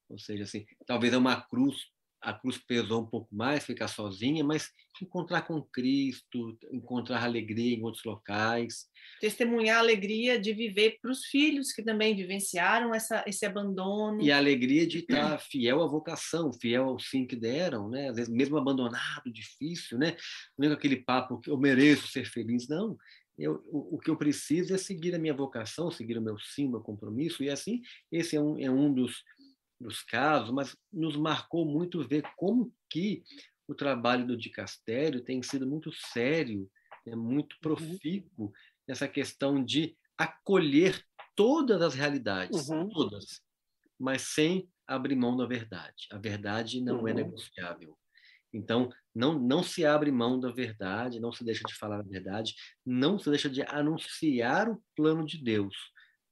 [0.09, 1.75] Ou seja, assim, talvez é uma cruz
[2.21, 7.83] a cruz pesou um pouco mais, ficar sozinha, mas encontrar com Cristo, encontrar alegria em
[7.83, 8.87] outros locais.
[9.21, 14.21] Testemunhar a alegria de viver para os filhos que também vivenciaram essa, esse abandono.
[14.21, 18.09] E a alegria de estar fiel à vocação, fiel ao sim que deram, né?
[18.09, 20.15] às vezes mesmo abandonado, difícil, né?
[20.57, 22.97] não é aquele papo que eu mereço ser feliz, não.
[23.37, 26.67] Eu, o, o, que eu preciso é seguir a minha vocação, seguir o meu sim,
[26.67, 29.23] meu compromisso, e assim, esse é um, é um dos
[29.79, 33.23] dos casos, mas nos marcou muito ver como que
[33.67, 36.69] o trabalho do dicastério tem sido muito sério,
[37.05, 37.59] é muito uhum.
[37.61, 38.51] profícuo
[38.87, 41.03] nessa questão de acolher
[41.35, 42.89] todas as realidades, uhum.
[42.89, 43.41] todas,
[43.99, 46.07] mas sem abrir mão da verdade.
[46.11, 47.07] A verdade não é uhum.
[47.09, 47.97] é negociável.
[48.53, 52.55] Então, não, não se abre mão da verdade, não se deixa de falar a verdade,
[52.85, 55.75] não se deixa de anunciar o plano de Deus.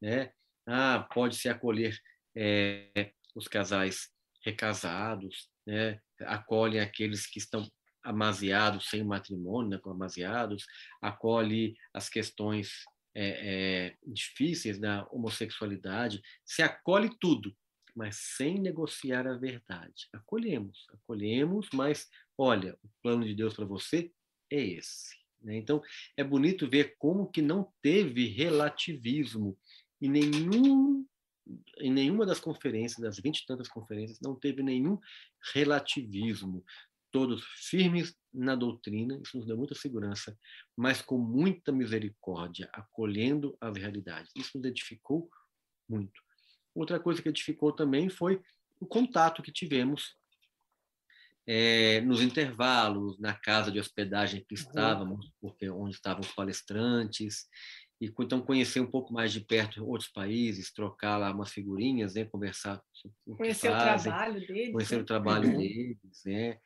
[0.01, 0.31] Né?
[0.65, 1.97] Ah, pode se acolher
[2.35, 4.09] é, os casais
[4.41, 5.99] recasados, né?
[6.21, 7.69] acolhe aqueles que estão
[8.03, 9.79] amaziados sem matrimônio, né?
[9.85, 10.65] amaziados,
[11.01, 17.55] acolhe as questões é, é, difíceis da homossexualidade, se acolhe tudo,
[17.95, 20.07] mas sem negociar a verdade.
[20.13, 22.07] Acolhemos, acolhemos, mas
[22.37, 24.11] olha, o plano de Deus para você
[24.51, 25.15] é esse.
[25.41, 25.55] Né?
[25.55, 25.81] Então,
[26.17, 29.57] é bonito ver como que não teve relativismo
[30.01, 31.05] em nenhum
[31.79, 34.99] em nenhuma das conferências, das vinte e tantas conferências, não teve nenhum
[35.53, 36.63] relativismo.
[37.11, 40.37] Todos firmes na doutrina, isso nos deu muita segurança,
[40.75, 44.31] mas com muita misericórdia, acolhendo as realidades.
[44.35, 45.29] Isso nos edificou
[45.87, 46.21] muito.
[46.73, 48.41] Outra coisa que edificou também foi
[48.79, 50.17] o contato que tivemos
[51.47, 57.47] é, nos intervalos, na casa de hospedagem que estávamos, porque onde estavam os palestrantes,
[58.01, 62.25] e então conhecer um pouco mais de perto outros países, trocar lá umas figurinhas, né,
[62.25, 62.81] conversar
[63.25, 65.01] o conhecer fazem, o trabalho deles, conhecer né?
[65.01, 65.57] o trabalho uhum.
[65.57, 66.59] deles, né,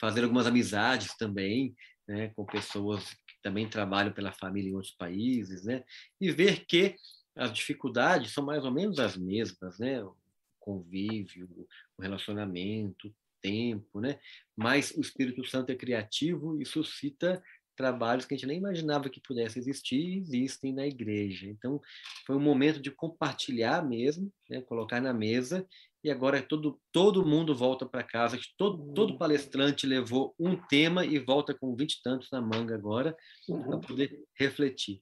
[0.00, 1.74] fazer algumas amizades também,
[2.08, 5.84] né, com pessoas que também trabalham pela família em outros países, né,
[6.20, 6.96] e ver que
[7.36, 10.16] as dificuldades são mais ou menos as mesmas, né, o
[10.58, 11.48] convívio,
[11.96, 14.18] o relacionamento, o tempo, né,
[14.56, 17.40] mas o Espírito Santo é criativo e suscita
[17.76, 21.48] trabalhos que a gente nem imaginava que pudesse existir existem na igreja.
[21.48, 21.80] Então,
[22.26, 25.66] foi um momento de compartilhar mesmo, né, colocar na mesa,
[26.04, 31.18] e agora todo, todo mundo volta para casa, todo, todo palestrante levou um tema e
[31.18, 33.16] volta com vinte e tantos na manga agora,
[33.48, 33.62] uhum.
[33.62, 35.00] para poder refletir.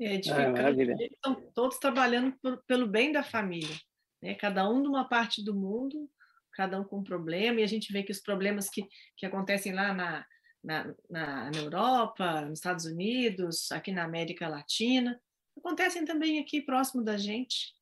[0.00, 0.90] É edificante.
[0.90, 3.76] É, estão todos trabalhando por, pelo bem da família,
[4.20, 4.34] né?
[4.34, 6.10] cada um de uma parte do mundo,
[6.54, 8.84] cada um com um problema, e a gente vê que os problemas que,
[9.16, 10.26] que acontecem lá na,
[10.62, 15.20] na, na, na Europa, nos Estados Unidos, aqui na América Latina,
[15.56, 17.74] acontecem também aqui próximo da gente.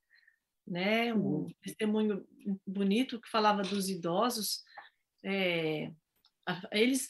[0.67, 1.13] Né?
[1.15, 1.55] Um uhum.
[1.63, 2.27] testemunho
[2.67, 4.63] bonito que falava dos idosos.
[5.25, 5.91] É,
[6.73, 7.09] eles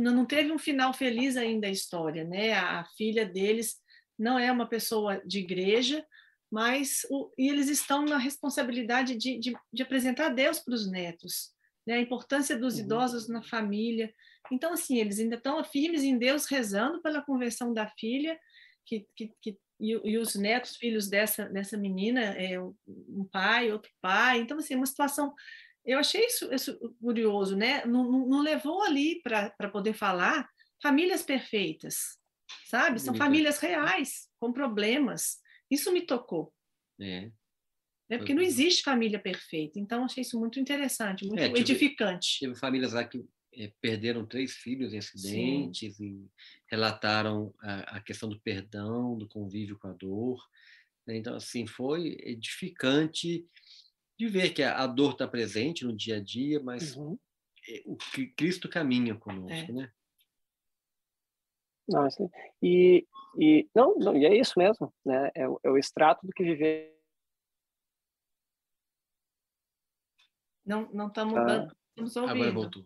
[0.00, 2.52] não teve um final feliz ainda a história, né?
[2.52, 3.80] A filha deles
[4.18, 6.04] não é uma pessoa de igreja,
[6.50, 11.53] mas o, e eles estão na responsabilidade de, de, de apresentar Deus para os netos,
[11.86, 11.94] né?
[11.94, 12.84] A importância dos uhum.
[12.84, 14.12] idosos na família,
[14.50, 18.38] então, assim, eles ainda estão firmes em Deus, rezando pela conversão da filha,
[18.84, 23.90] que, que, que e, e, os netos, filhos dessa, dessa menina, é, um pai, outro
[24.00, 24.38] pai.
[24.38, 25.34] Então, assim, uma situação.
[25.84, 27.84] Eu achei isso, isso curioso, né?
[27.84, 30.48] Não, não levou ali para poder falar
[30.82, 32.18] famílias perfeitas,
[32.66, 33.00] sabe?
[33.00, 35.38] São famílias reais, com problemas.
[35.70, 36.52] Isso me tocou.
[37.00, 37.30] É.
[38.10, 39.78] É porque não existe família perfeita.
[39.78, 42.38] Então, achei isso muito interessante, muito é, tive, edificante.
[42.40, 43.24] Teve famílias lá que
[43.54, 46.04] é, perderam três filhos em acidentes Sim.
[46.04, 46.30] e
[46.70, 50.38] relataram a, a, questão do perdão, do convívio com a dor.
[51.06, 51.16] Né?
[51.16, 53.46] Então, assim, foi edificante
[54.18, 57.18] de ver que a, a dor está presente no dia a dia, mas uhum.
[57.66, 57.96] É, o
[58.36, 59.72] Cristo caminha conosco, é.
[59.72, 59.90] né?
[61.88, 62.30] Nossa,
[62.62, 63.06] e,
[63.38, 65.30] e não, não, e é isso mesmo, né?
[65.34, 66.93] É, é o extrato do que viver.
[70.64, 71.74] Não, não estamos ah, ouvindo.
[72.18, 72.84] Agora voltou.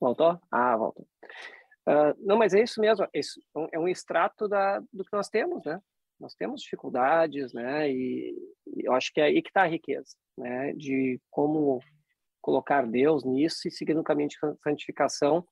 [0.00, 0.40] Voltou?
[0.50, 1.06] Ah, voltou.
[1.88, 3.04] Uh, não, mas é isso mesmo.
[3.04, 3.40] É, isso,
[3.72, 5.80] é um extrato da, do que nós temos, né?
[6.18, 7.90] Nós temos dificuldades, né?
[7.90, 8.34] E,
[8.66, 10.72] e eu acho que é aí que está a riqueza, né?
[10.72, 11.80] De como
[12.40, 15.46] colocar Deus nisso e seguir no caminho de santificação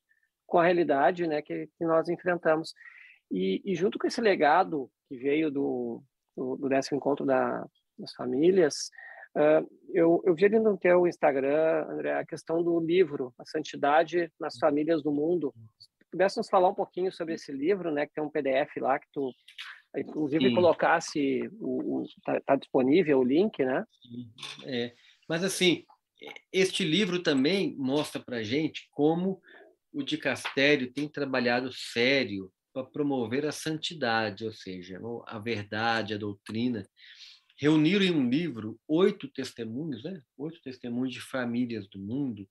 [0.46, 1.40] com a realidade, né?
[1.40, 2.74] Que, que nós enfrentamos.
[3.30, 6.02] E, e, junto com esse legado que veio do,
[6.36, 7.64] do, do décimo encontro da,
[7.98, 8.90] das famílias,
[9.36, 14.30] Uh, eu, eu vi ali no teu Instagram, André, a questão do livro, A Santidade
[14.38, 15.52] nas Famílias do Mundo.
[15.78, 18.98] Se pudesse nos falar um pouquinho sobre esse livro, né, que tem um PDF lá
[18.98, 19.32] que tu,
[19.96, 20.54] inclusive, Sim.
[20.54, 23.84] colocasse, o, tá, tá, disponível o link, né?
[24.64, 24.92] É,
[25.28, 25.84] mas, assim,
[26.52, 29.40] este livro também mostra para gente como
[29.92, 36.82] o dicastério tem trabalhado sério para promover a santidade, ou seja, a verdade, a doutrina
[37.56, 40.22] reuniram em um livro oito testemunhos, né?
[40.36, 42.48] oito testemunhos de famílias do mundo,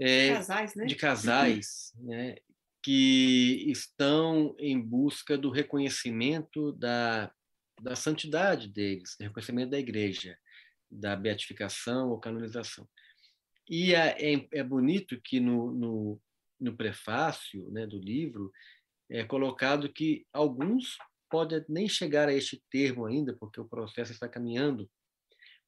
[0.00, 0.86] é, casais, né?
[0.86, 2.36] de casais, né?
[2.82, 7.32] que estão em busca do reconhecimento da,
[7.80, 10.36] da santidade deles, do reconhecimento da igreja,
[10.90, 12.88] da beatificação ou canonização.
[13.68, 16.20] E é, é, é bonito que no, no,
[16.60, 18.52] no prefácio né, do livro
[19.08, 20.98] é colocado que alguns
[21.34, 24.88] pode nem chegar a este termo ainda, porque o processo está caminhando,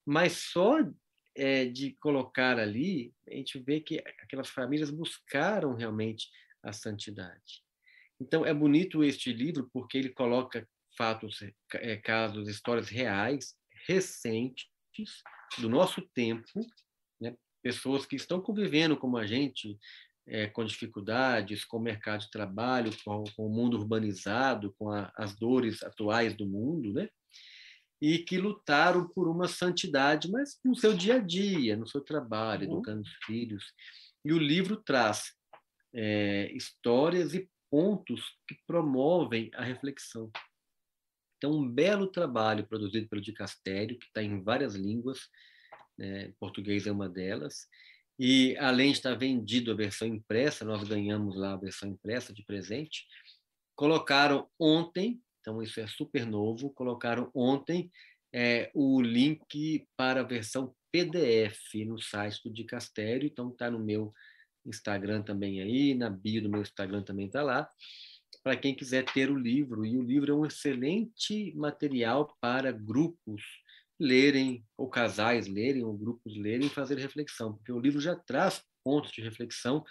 [0.06, 0.76] mas só
[1.34, 6.30] é, de colocar ali, a gente vê que aquelas famílias buscaram realmente
[6.62, 7.64] a santidade.
[8.20, 11.40] Então, é bonito este livro porque ele coloca fatos,
[11.74, 13.56] é, casos, histórias reais,
[13.88, 14.68] recentes,
[15.58, 16.46] do nosso tempo,
[17.20, 17.36] né?
[17.60, 19.76] pessoas que estão convivendo como a gente,
[20.26, 25.12] é, com dificuldades, com o mercado de trabalho, com, com o mundo urbanizado, com a,
[25.16, 27.08] as dores atuais do mundo, né?
[28.00, 32.68] E que lutaram por uma santidade, mas no seu dia a dia, no seu trabalho,
[32.68, 32.74] uhum.
[32.74, 33.64] educando os filhos.
[34.24, 35.32] E o livro traz
[35.94, 40.30] é, histórias e pontos que promovem a reflexão.
[41.36, 45.28] Então, um belo trabalho produzido pelo Dicastério, que está em várias línguas,
[45.96, 46.32] né?
[46.38, 47.66] português é uma delas,
[48.18, 52.42] e além de estar vendido a versão impressa, nós ganhamos lá a versão impressa de
[52.42, 53.06] presente.
[53.74, 57.90] Colocaram ontem, então isso é super novo, colocaram ontem
[58.32, 64.14] é, o link para a versão PDF no site do Dicastério, então está no meu
[64.64, 67.68] Instagram também aí, na bio do meu Instagram também está lá.
[68.42, 69.84] para quem quiser ter o livro.
[69.84, 73.42] E o livro é um excelente material para grupos
[73.98, 79.10] lerem, ou casais lerem, ou grupos lerem fazer reflexão, porque o livro já traz pontos
[79.10, 79.84] de reflexão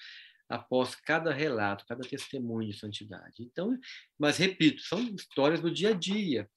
[0.47, 3.35] após cada relato, cada testemunho de santidade.
[3.39, 3.77] Então,
[4.17, 6.47] mas repito, são histórias do dia a dia,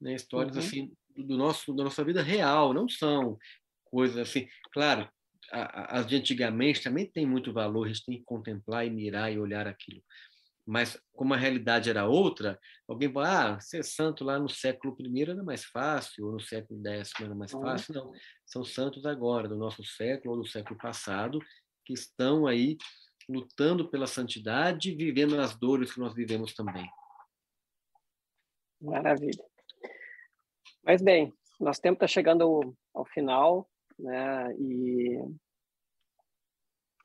[0.00, 0.14] né?
[0.14, 0.62] histórias uhum.
[0.62, 3.38] assim do nosso da nossa vida real, não são
[3.84, 4.46] coisas assim.
[4.72, 5.08] Claro,
[5.50, 9.38] as de antigamente também tem muito valor, a gente tem que contemplar e mirar e
[9.38, 10.02] olhar aquilo.
[10.68, 15.22] Mas como a realidade era outra, alguém fala, ah, ser santo lá no século I
[15.22, 17.94] era mais fácil, ou no século X era mais fácil.
[17.94, 18.12] Não,
[18.44, 21.38] são santos agora, do nosso século ou do século passado,
[21.86, 22.76] que estão aí
[23.26, 26.86] lutando pela santidade, vivendo as dores que nós vivemos também.
[28.78, 29.42] Maravilha.
[30.84, 33.66] Mas bem, nosso tempo está chegando ao, ao final,
[33.98, 34.54] né?
[34.58, 35.18] E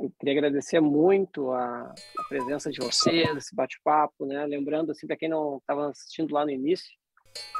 [0.03, 4.45] eu queria agradecer muito a, a presença de vocês, esse bate-papo, né?
[4.45, 6.91] Lembrando, assim, para quem não estava assistindo lá no início,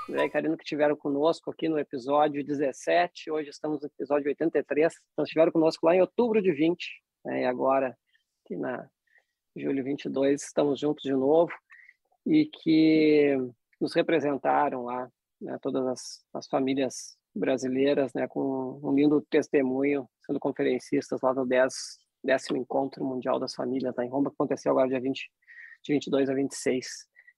[0.10, 5.24] André e que estiveram conosco aqui no episódio 17, hoje estamos no episódio 83, então
[5.24, 6.86] estiveram conosco lá em outubro de 20,
[7.24, 7.44] né?
[7.44, 7.98] e agora,
[8.44, 8.90] aqui na
[9.56, 11.54] julho 22, estamos juntos de novo,
[12.26, 13.38] e que
[13.80, 15.58] nos representaram lá, né?
[15.62, 18.28] todas as, as famílias brasileiras, né?
[18.28, 24.06] com um lindo testemunho, sendo conferencistas lá no 10 décimo encontro mundial das famílias lá
[24.06, 25.30] em Roma, que aconteceu agora dia 20,
[25.84, 26.88] de 22 a 26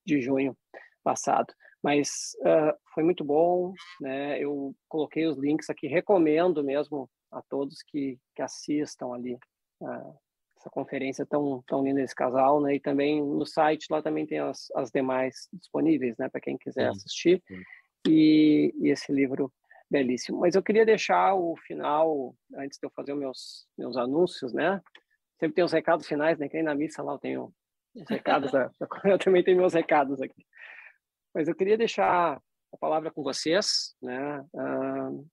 [0.06, 0.56] de junho
[1.04, 1.54] passado.
[1.84, 4.40] Mas uh, foi muito bom, né?
[4.40, 9.36] Eu coloquei os links aqui, recomendo mesmo a todos que, que assistam ali
[9.82, 10.16] uh,
[10.58, 12.76] essa conferência tão tão linda desse casal, né?
[12.76, 16.28] E também no site lá também tem as, as demais disponíveis, né?
[16.30, 16.98] Para quem quiser Sim.
[16.98, 17.44] assistir.
[18.08, 19.52] E, e esse livro
[19.90, 20.40] belíssimo.
[20.40, 24.82] Mas eu queria deixar o final, antes de eu fazer os meus, meus anúncios, né?
[25.40, 26.48] Sempre tem os recados finais, né?
[26.50, 27.54] Que na missa lá eu tenho
[27.96, 28.52] os recados,
[29.06, 30.46] eu também tenho meus recados aqui.
[31.34, 32.42] Mas eu queria deixar
[32.74, 34.42] a palavra com vocês, né?
[34.54, 35.28] Uh,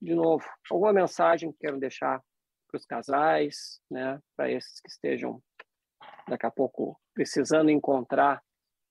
[0.00, 2.22] de novo, alguma mensagem que quero deixar
[2.68, 4.20] para os casais, né?
[4.36, 5.42] Para esses que estejam
[6.28, 8.42] daqui a pouco precisando encontrar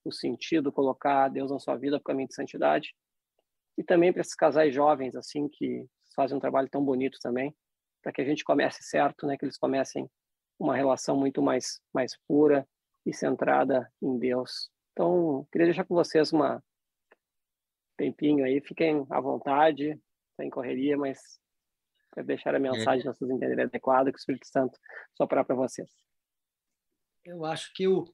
[0.04, 2.94] o sentido, colocar Deus na sua vida por caminho de santidade
[3.82, 7.56] e também para esses casais jovens assim que fazem um trabalho tão bonito também,
[8.02, 10.10] para que a gente comece certo, né, que eles comecem
[10.60, 12.68] uma relação muito mais mais pura
[13.06, 14.70] e centrada em Deus.
[14.92, 16.64] Então, queria deixar com vocês uma
[17.98, 20.00] tempinho aí, fiquem à vontade,
[20.36, 21.20] sem correria, mas
[22.12, 22.62] para deixar a é.
[22.62, 23.12] mensagem é.
[23.12, 24.78] vocês entenderem adequada que o Espírito Santo
[25.16, 25.90] soprar para vocês.
[27.26, 28.06] Eu acho que o,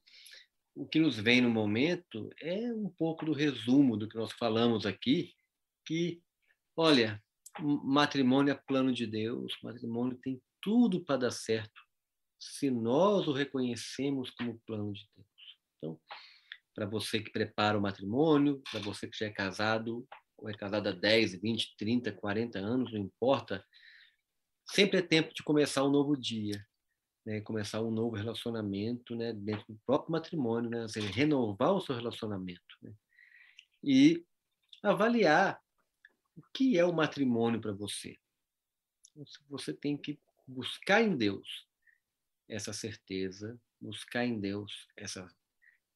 [0.74, 4.86] o que nos vem no momento é um pouco do resumo do que nós falamos
[4.86, 5.34] aqui,
[5.88, 6.22] que,
[6.76, 7.22] olha,
[7.58, 11.80] matrimônio é plano de Deus, matrimônio tem tudo para dar certo,
[12.38, 15.58] se nós o reconhecemos como plano de Deus.
[15.78, 16.00] Então,
[16.74, 20.90] para você que prepara o matrimônio, para você que já é casado, ou é casado
[20.90, 23.64] há 10, 20, 30, 40 anos, não importa,
[24.70, 26.64] sempre é tempo de começar um novo dia,
[27.24, 27.40] né?
[27.40, 29.32] começar um novo relacionamento né?
[29.32, 30.84] dentro do próprio matrimônio, né?
[31.14, 32.76] Renovar o seu relacionamento.
[32.82, 32.92] Né?
[33.82, 34.24] E
[34.82, 35.60] avaliar
[36.38, 38.16] o que é o matrimônio para você?
[39.48, 41.66] Você tem que buscar em Deus
[42.48, 45.28] essa certeza, buscar em Deus essa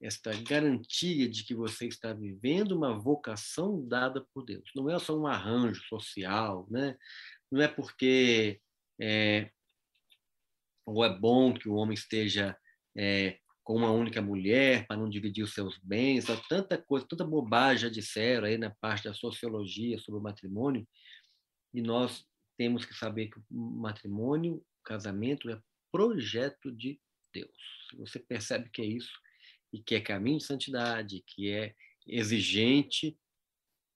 [0.01, 4.69] esta garantia de que você está vivendo uma vocação dada por Deus.
[4.75, 6.99] Não é só um arranjo social, né?
[7.49, 8.61] Não é porque
[9.01, 9.53] é,
[10.85, 12.59] ou é bom que o homem esteja
[12.97, 17.83] é, com uma única mulher para não dividir os seus bens, tanta coisa, tanta bobagem
[17.83, 20.87] já disseram aí na parte da sociologia sobre o matrimônio,
[21.73, 22.27] e nós
[22.59, 25.61] temos que saber que o matrimônio, o casamento é
[25.91, 27.01] projeto de
[27.33, 27.57] Deus.
[27.89, 29.13] Se você percebe que é isso
[29.73, 31.75] e que é caminho de santidade, que é
[32.07, 33.17] exigente,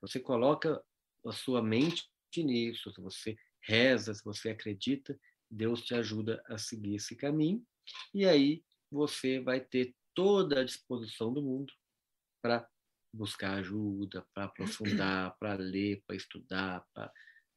[0.00, 0.82] você coloca
[1.26, 5.18] a sua mente nisso, se você reza, se você acredita,
[5.50, 7.64] Deus te ajuda a seguir esse caminho,
[8.14, 11.72] e aí você vai ter toda a disposição do mundo
[12.40, 12.68] para
[13.12, 17.12] buscar ajuda, para aprofundar, para ler, para estudar, para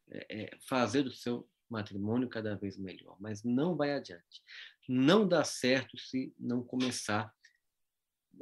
[0.09, 3.15] é, é, fazer do seu matrimônio cada vez melhor.
[3.19, 4.41] Mas não vai adiante.
[4.87, 7.33] Não dá certo se não começar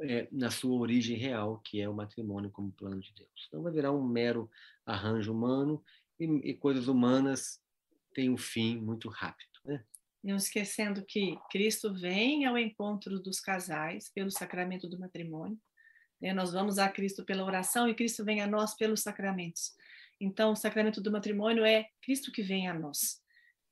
[0.00, 3.48] é, na sua origem real, que é o matrimônio como plano de Deus.
[3.52, 4.50] Não vai virar um mero
[4.86, 5.84] arranjo humano
[6.18, 7.60] e, e coisas humanas
[8.14, 9.58] têm um fim muito rápido.
[9.64, 9.84] Né?
[10.22, 15.58] Não esquecendo que Cristo vem ao encontro dos casais pelo sacramento do matrimônio.
[16.20, 16.32] Né?
[16.32, 19.72] Nós vamos a Cristo pela oração e Cristo vem a nós pelos sacramentos.
[20.20, 23.22] Então, o sacramento do matrimônio é Cristo que vem a nós.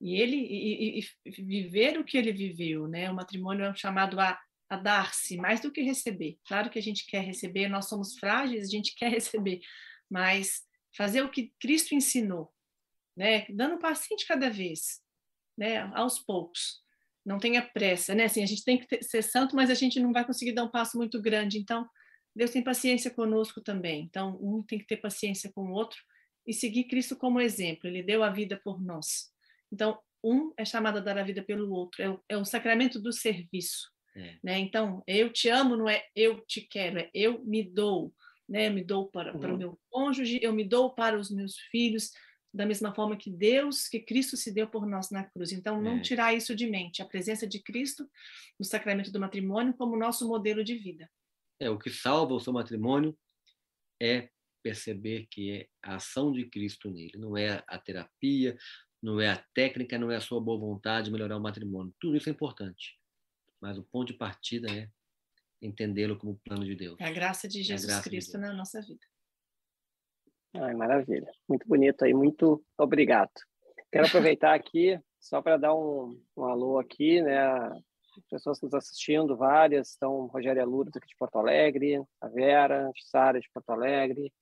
[0.01, 3.11] E ele e, e, e viver o que ele viveu, né?
[3.11, 4.38] O matrimônio é chamado a
[4.68, 6.38] a dar-se mais do que receber.
[6.47, 9.61] Claro que a gente quer receber, nós somos frágeis, a gente quer receber,
[10.11, 10.64] mas
[10.97, 12.53] fazer o que Cristo ensinou,
[13.16, 13.47] né?
[13.51, 15.01] Dando um passinho de cada vez,
[15.57, 15.91] né?
[15.95, 16.83] Aos poucos.
[17.25, 18.25] Não tenha pressa, né?
[18.25, 20.65] Assim, a gente tem que ter, ser santo, mas a gente não vai conseguir dar
[20.65, 21.59] um passo muito grande.
[21.59, 21.89] Então,
[22.35, 24.03] Deus tem paciência conosco também.
[24.03, 25.99] Então, um tem que ter paciência com o outro
[26.47, 27.89] e seguir Cristo como exemplo.
[27.89, 29.31] Ele deu a vida por nós.
[29.73, 32.03] Então, um é chamado a dar a vida pelo outro.
[32.03, 33.91] É o, é o sacramento do serviço.
[34.15, 34.37] É.
[34.43, 34.59] Né?
[34.59, 38.13] Então, eu te amo, não é eu te quero, é eu me dou.
[38.49, 38.69] Né?
[38.69, 39.41] Eu me dou para, uhum.
[39.41, 39.59] para o uhum.
[39.59, 42.11] meu cônjuge, eu me dou para os meus filhos,
[42.57, 45.53] da mesma forma que Deus, que Cristo se deu por nós na cruz.
[45.53, 46.01] Então, não é.
[46.01, 48.09] tirar isso de mente, a presença de Cristo
[48.59, 51.11] no sacramento do matrimônio como nosso modelo de vida.
[51.61, 53.17] É, o que salva o seu matrimônio
[54.01, 54.31] é
[54.63, 58.59] perceber que é a ação de Cristo nele, não é a terapia,
[59.03, 61.95] não é a técnica, não é a sua boa vontade de melhorar o matrimônio.
[62.01, 62.99] Tudo isso é importante.
[63.61, 64.91] Mas o ponto de partida é
[65.63, 66.99] entendê-lo como plano de Deus.
[67.01, 69.07] É a graça de Jesus graça Cristo de na nossa vida.
[70.61, 71.31] Ai, maravilha.
[71.49, 73.31] Muito bonito aí, muito obrigado.
[73.93, 77.37] Quero aproveitar aqui só para dar um, um alô aqui, né?
[78.31, 83.39] pessoas nos assistindo, várias, estão Rogério Lourdes aqui de Porto Alegre, a Vera, a Sara
[83.39, 84.33] de Porto Alegre,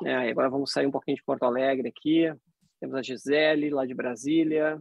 [0.00, 0.30] né?
[0.30, 2.32] agora vamos sair um pouquinho de Porto Alegre aqui,
[2.78, 4.80] temos a Gisele, lá de Brasília,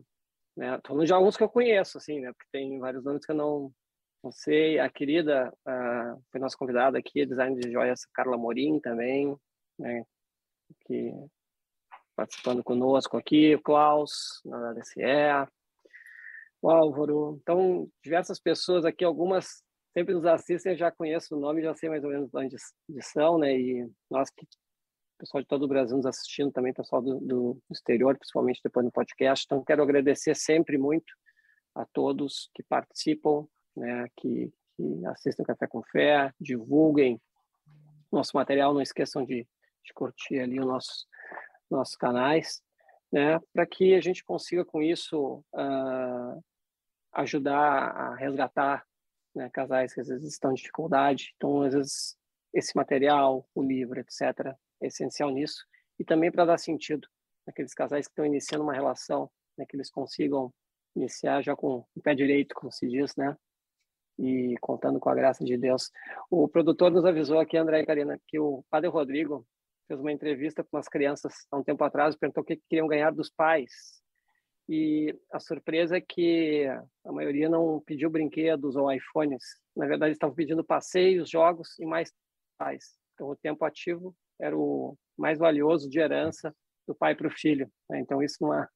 [0.56, 0.80] né?
[0.86, 2.32] falando de alguns que eu conheço, assim, né?
[2.32, 3.72] Porque tem vários nomes que eu não,
[4.24, 4.80] não sei.
[4.80, 9.36] A querida uh, foi nossa convidada aqui, design de joias Carla Morim também,
[9.78, 10.06] né?
[10.86, 11.14] Que
[12.16, 15.48] participando conosco aqui, o Klaus, na DCE,
[16.62, 17.40] o Álvaro.
[17.42, 19.64] Então, diversas pessoas aqui, algumas
[19.94, 22.56] sempre nos assistem, já conheço o nome, já sei mais ou menos onde
[23.02, 23.58] são, né?
[23.58, 24.46] E nós que
[25.20, 28.92] pessoal de todo o Brasil nos assistindo, também pessoal do, do exterior, principalmente depois no
[28.92, 29.46] podcast.
[29.46, 31.14] Então, quero agradecer sempre muito
[31.76, 33.46] a todos que participam,
[33.76, 37.22] né, que, que assistem Café com Fé, divulguem
[38.12, 39.46] nosso material, não esqueçam de,
[39.84, 41.08] de curtir ali os nossos,
[41.70, 42.62] nossos canais,
[43.12, 46.44] né, para que a gente consiga com isso uh,
[47.14, 48.86] ajudar a resgatar
[49.36, 51.34] né, casais que às vezes estão em dificuldade.
[51.36, 52.18] Então, às vezes,
[52.54, 55.66] esse material, o livro, etc., é essencial nisso.
[56.00, 57.08] E também para dar sentido
[57.46, 60.54] naqueles casais que estão iniciando uma relação, né, que eles consigam
[60.96, 63.36] iniciar já com o pé direito, como se diz, né?
[64.18, 65.92] E contando com a graça de Deus.
[66.30, 69.46] O produtor nos avisou aqui, André e Karina, que o Padre Rodrigo
[69.90, 73.12] fez uma entrevista com umas crianças há um tempo atrás, perguntou o que queriam ganhar
[73.12, 74.00] dos pais.
[74.70, 76.68] E a surpresa é que
[77.04, 79.44] a maioria não pediu brinquedos ou iPhones.
[79.76, 82.14] Na verdade, estavam pedindo passeios, jogos e mais
[82.56, 82.96] pais.
[83.16, 86.56] Então, o tempo ativo era o mais valioso de herança
[86.88, 87.68] do pai para o filho.
[87.90, 88.00] Né?
[88.00, 88.70] Então, isso uma,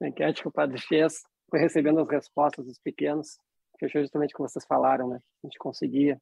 [0.00, 1.20] uma enquete que o padre fez,
[1.50, 3.36] foi recebendo as respostas dos pequenos,
[3.78, 5.20] fechou justamente o que vocês falaram, né?
[5.44, 6.18] A gente conseguia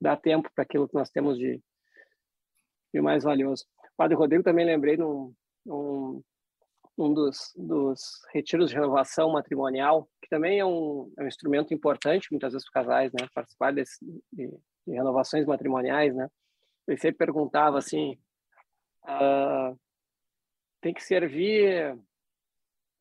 [0.00, 1.60] dar tempo para aquilo que nós temos de,
[2.92, 3.64] de mais valioso.
[3.92, 5.34] O padre Rodrigo também lembrei num,
[5.64, 6.22] num,
[6.98, 8.00] um dos, dos
[8.32, 12.82] retiros de renovação matrimonial, que também é um, é um instrumento importante, muitas vezes para
[12.82, 13.26] casais, né?
[13.34, 13.98] Participar desse,
[14.32, 14.48] de,
[14.86, 16.28] de renovações matrimoniais, né?
[16.90, 18.18] ele sempre perguntava assim,
[19.04, 19.74] ah,
[20.80, 21.96] tem que servir,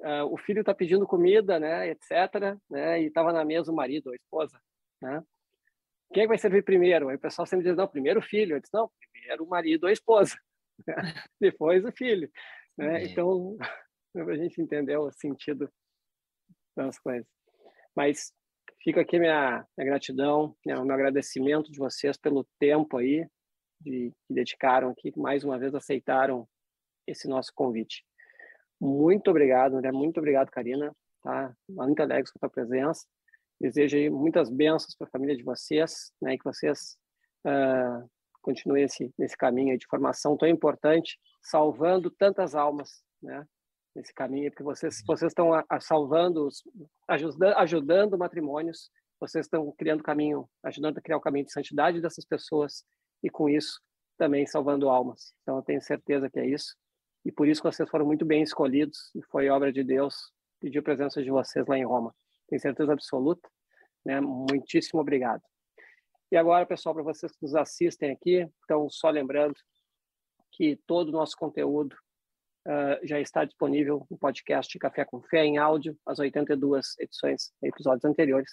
[0.04, 4.12] ah, o filho está pedindo comida, né, etc, né, e estava na mesa o marido,
[4.12, 4.60] a esposa,
[5.02, 5.24] né,
[6.14, 7.10] quem é que vai servir primeiro?
[7.10, 9.84] Aí o pessoal sempre diz, não, primeiro o filho, eu disse, não, primeiro o marido
[9.84, 10.36] ou a esposa,
[11.40, 12.30] depois o filho,
[12.78, 13.58] né, então,
[14.16, 15.70] a gente entendeu o sentido
[16.76, 17.28] das coisas.
[17.96, 18.34] Mas
[18.82, 23.28] fica aqui minha, minha gratidão, né, o meu agradecimento de vocês pelo tempo aí,
[23.80, 26.48] de, que dedicaram aqui, mais uma vez aceitaram
[27.08, 28.04] esse nosso convite.
[28.80, 31.54] Muito obrigado, André, muito obrigado, Karina, tá?
[31.68, 33.06] Muito alegre com a tua presença.
[33.60, 36.38] Desejo muitas bênçãos para a família de vocês, né?
[36.38, 36.98] Que vocês
[37.46, 38.10] uh,
[38.42, 43.46] continuem esse, nesse caminho de formação tão importante, salvando tantas almas, né?
[43.96, 46.48] Nesse caminho, porque vocês, vocês estão a, a salvando,
[47.08, 52.24] ajudando, ajudando matrimônios, vocês estão criando caminho, ajudando a criar o caminho de santidade dessas
[52.24, 52.86] pessoas
[53.22, 53.82] e com isso
[54.18, 55.34] também salvando almas.
[55.42, 56.76] Então eu tenho certeza que é isso.
[57.26, 60.84] E por isso vocês foram muito bem escolhidos e foi obra de Deus pedir a
[60.84, 62.14] presença de vocês lá em Roma.
[62.50, 63.50] Tenho certeza absoluta.
[64.06, 64.20] Né?
[64.20, 65.42] Muitíssimo obrigado.
[66.32, 69.56] E agora, pessoal, para vocês que nos assistem aqui, então só lembrando
[70.52, 71.96] que todo o nosso conteúdo
[72.68, 78.06] uh, já está disponível no podcast Café com Fé em áudio, as 82 edições, episódios
[78.06, 78.52] anteriores.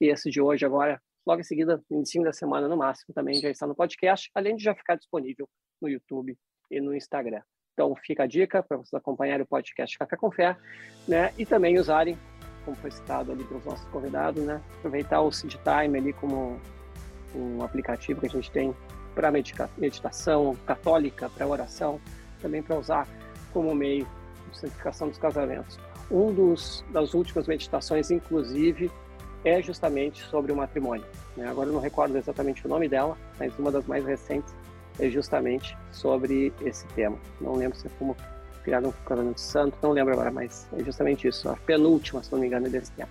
[0.00, 3.34] E esse de hoje agora logo em seguida, no início da semana no máximo, também
[3.40, 5.48] já está no podcast, além de já ficar disponível
[5.80, 6.36] no YouTube
[6.70, 7.42] e no Instagram.
[7.72, 10.56] Então fica a dica para vocês acompanharem o podcast Café com Fé,
[11.08, 11.32] né?
[11.36, 12.16] E também usarem
[12.64, 14.60] como foi citado ali pelos nossos convidados, né?
[14.78, 16.60] Aproveitar o Seed Time ali como
[17.34, 18.74] um aplicativo que a gente tem
[19.14, 22.00] para meditação católica, para oração,
[22.40, 23.08] também para usar
[23.52, 24.06] como meio
[24.50, 25.78] de santificação dos casamentos.
[26.10, 28.90] Um dos das últimas meditações, inclusive,
[29.44, 31.04] é justamente sobre o matrimônio.
[31.36, 31.46] Né?
[31.48, 34.54] Agora eu não recordo exatamente o nome dela, mas uma das mais recentes
[34.98, 37.18] é justamente sobre esse tema.
[37.40, 38.16] Não lembro se é como
[38.64, 42.40] criado um casamento santo, não lembro agora, mas é justamente isso, a penúltima, se não
[42.40, 43.08] me engano, desse tema.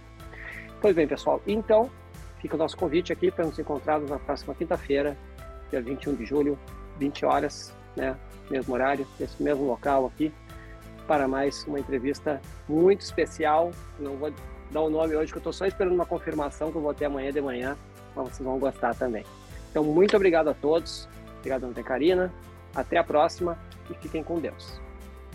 [0.81, 1.89] Pois bem, pessoal, então
[2.39, 5.15] fica o nosso convite aqui para nos encontrarmos na próxima quinta-feira,
[5.69, 6.59] dia 21 de julho,
[6.99, 8.17] 20 horas, né,
[8.49, 10.34] mesmo horário, nesse mesmo local aqui,
[11.07, 13.71] para mais uma entrevista muito especial.
[13.99, 14.34] Não vou
[14.71, 17.05] dar o nome hoje, que eu estou só esperando uma confirmação que eu vou ter
[17.05, 17.77] amanhã de manhã,
[18.15, 19.23] mas vocês vão gostar também.
[19.69, 21.07] Então, muito obrigado a todos.
[21.39, 22.34] Obrigado, Ana Karina.
[22.75, 23.57] Até a próxima
[23.89, 24.82] e fiquem com Deus.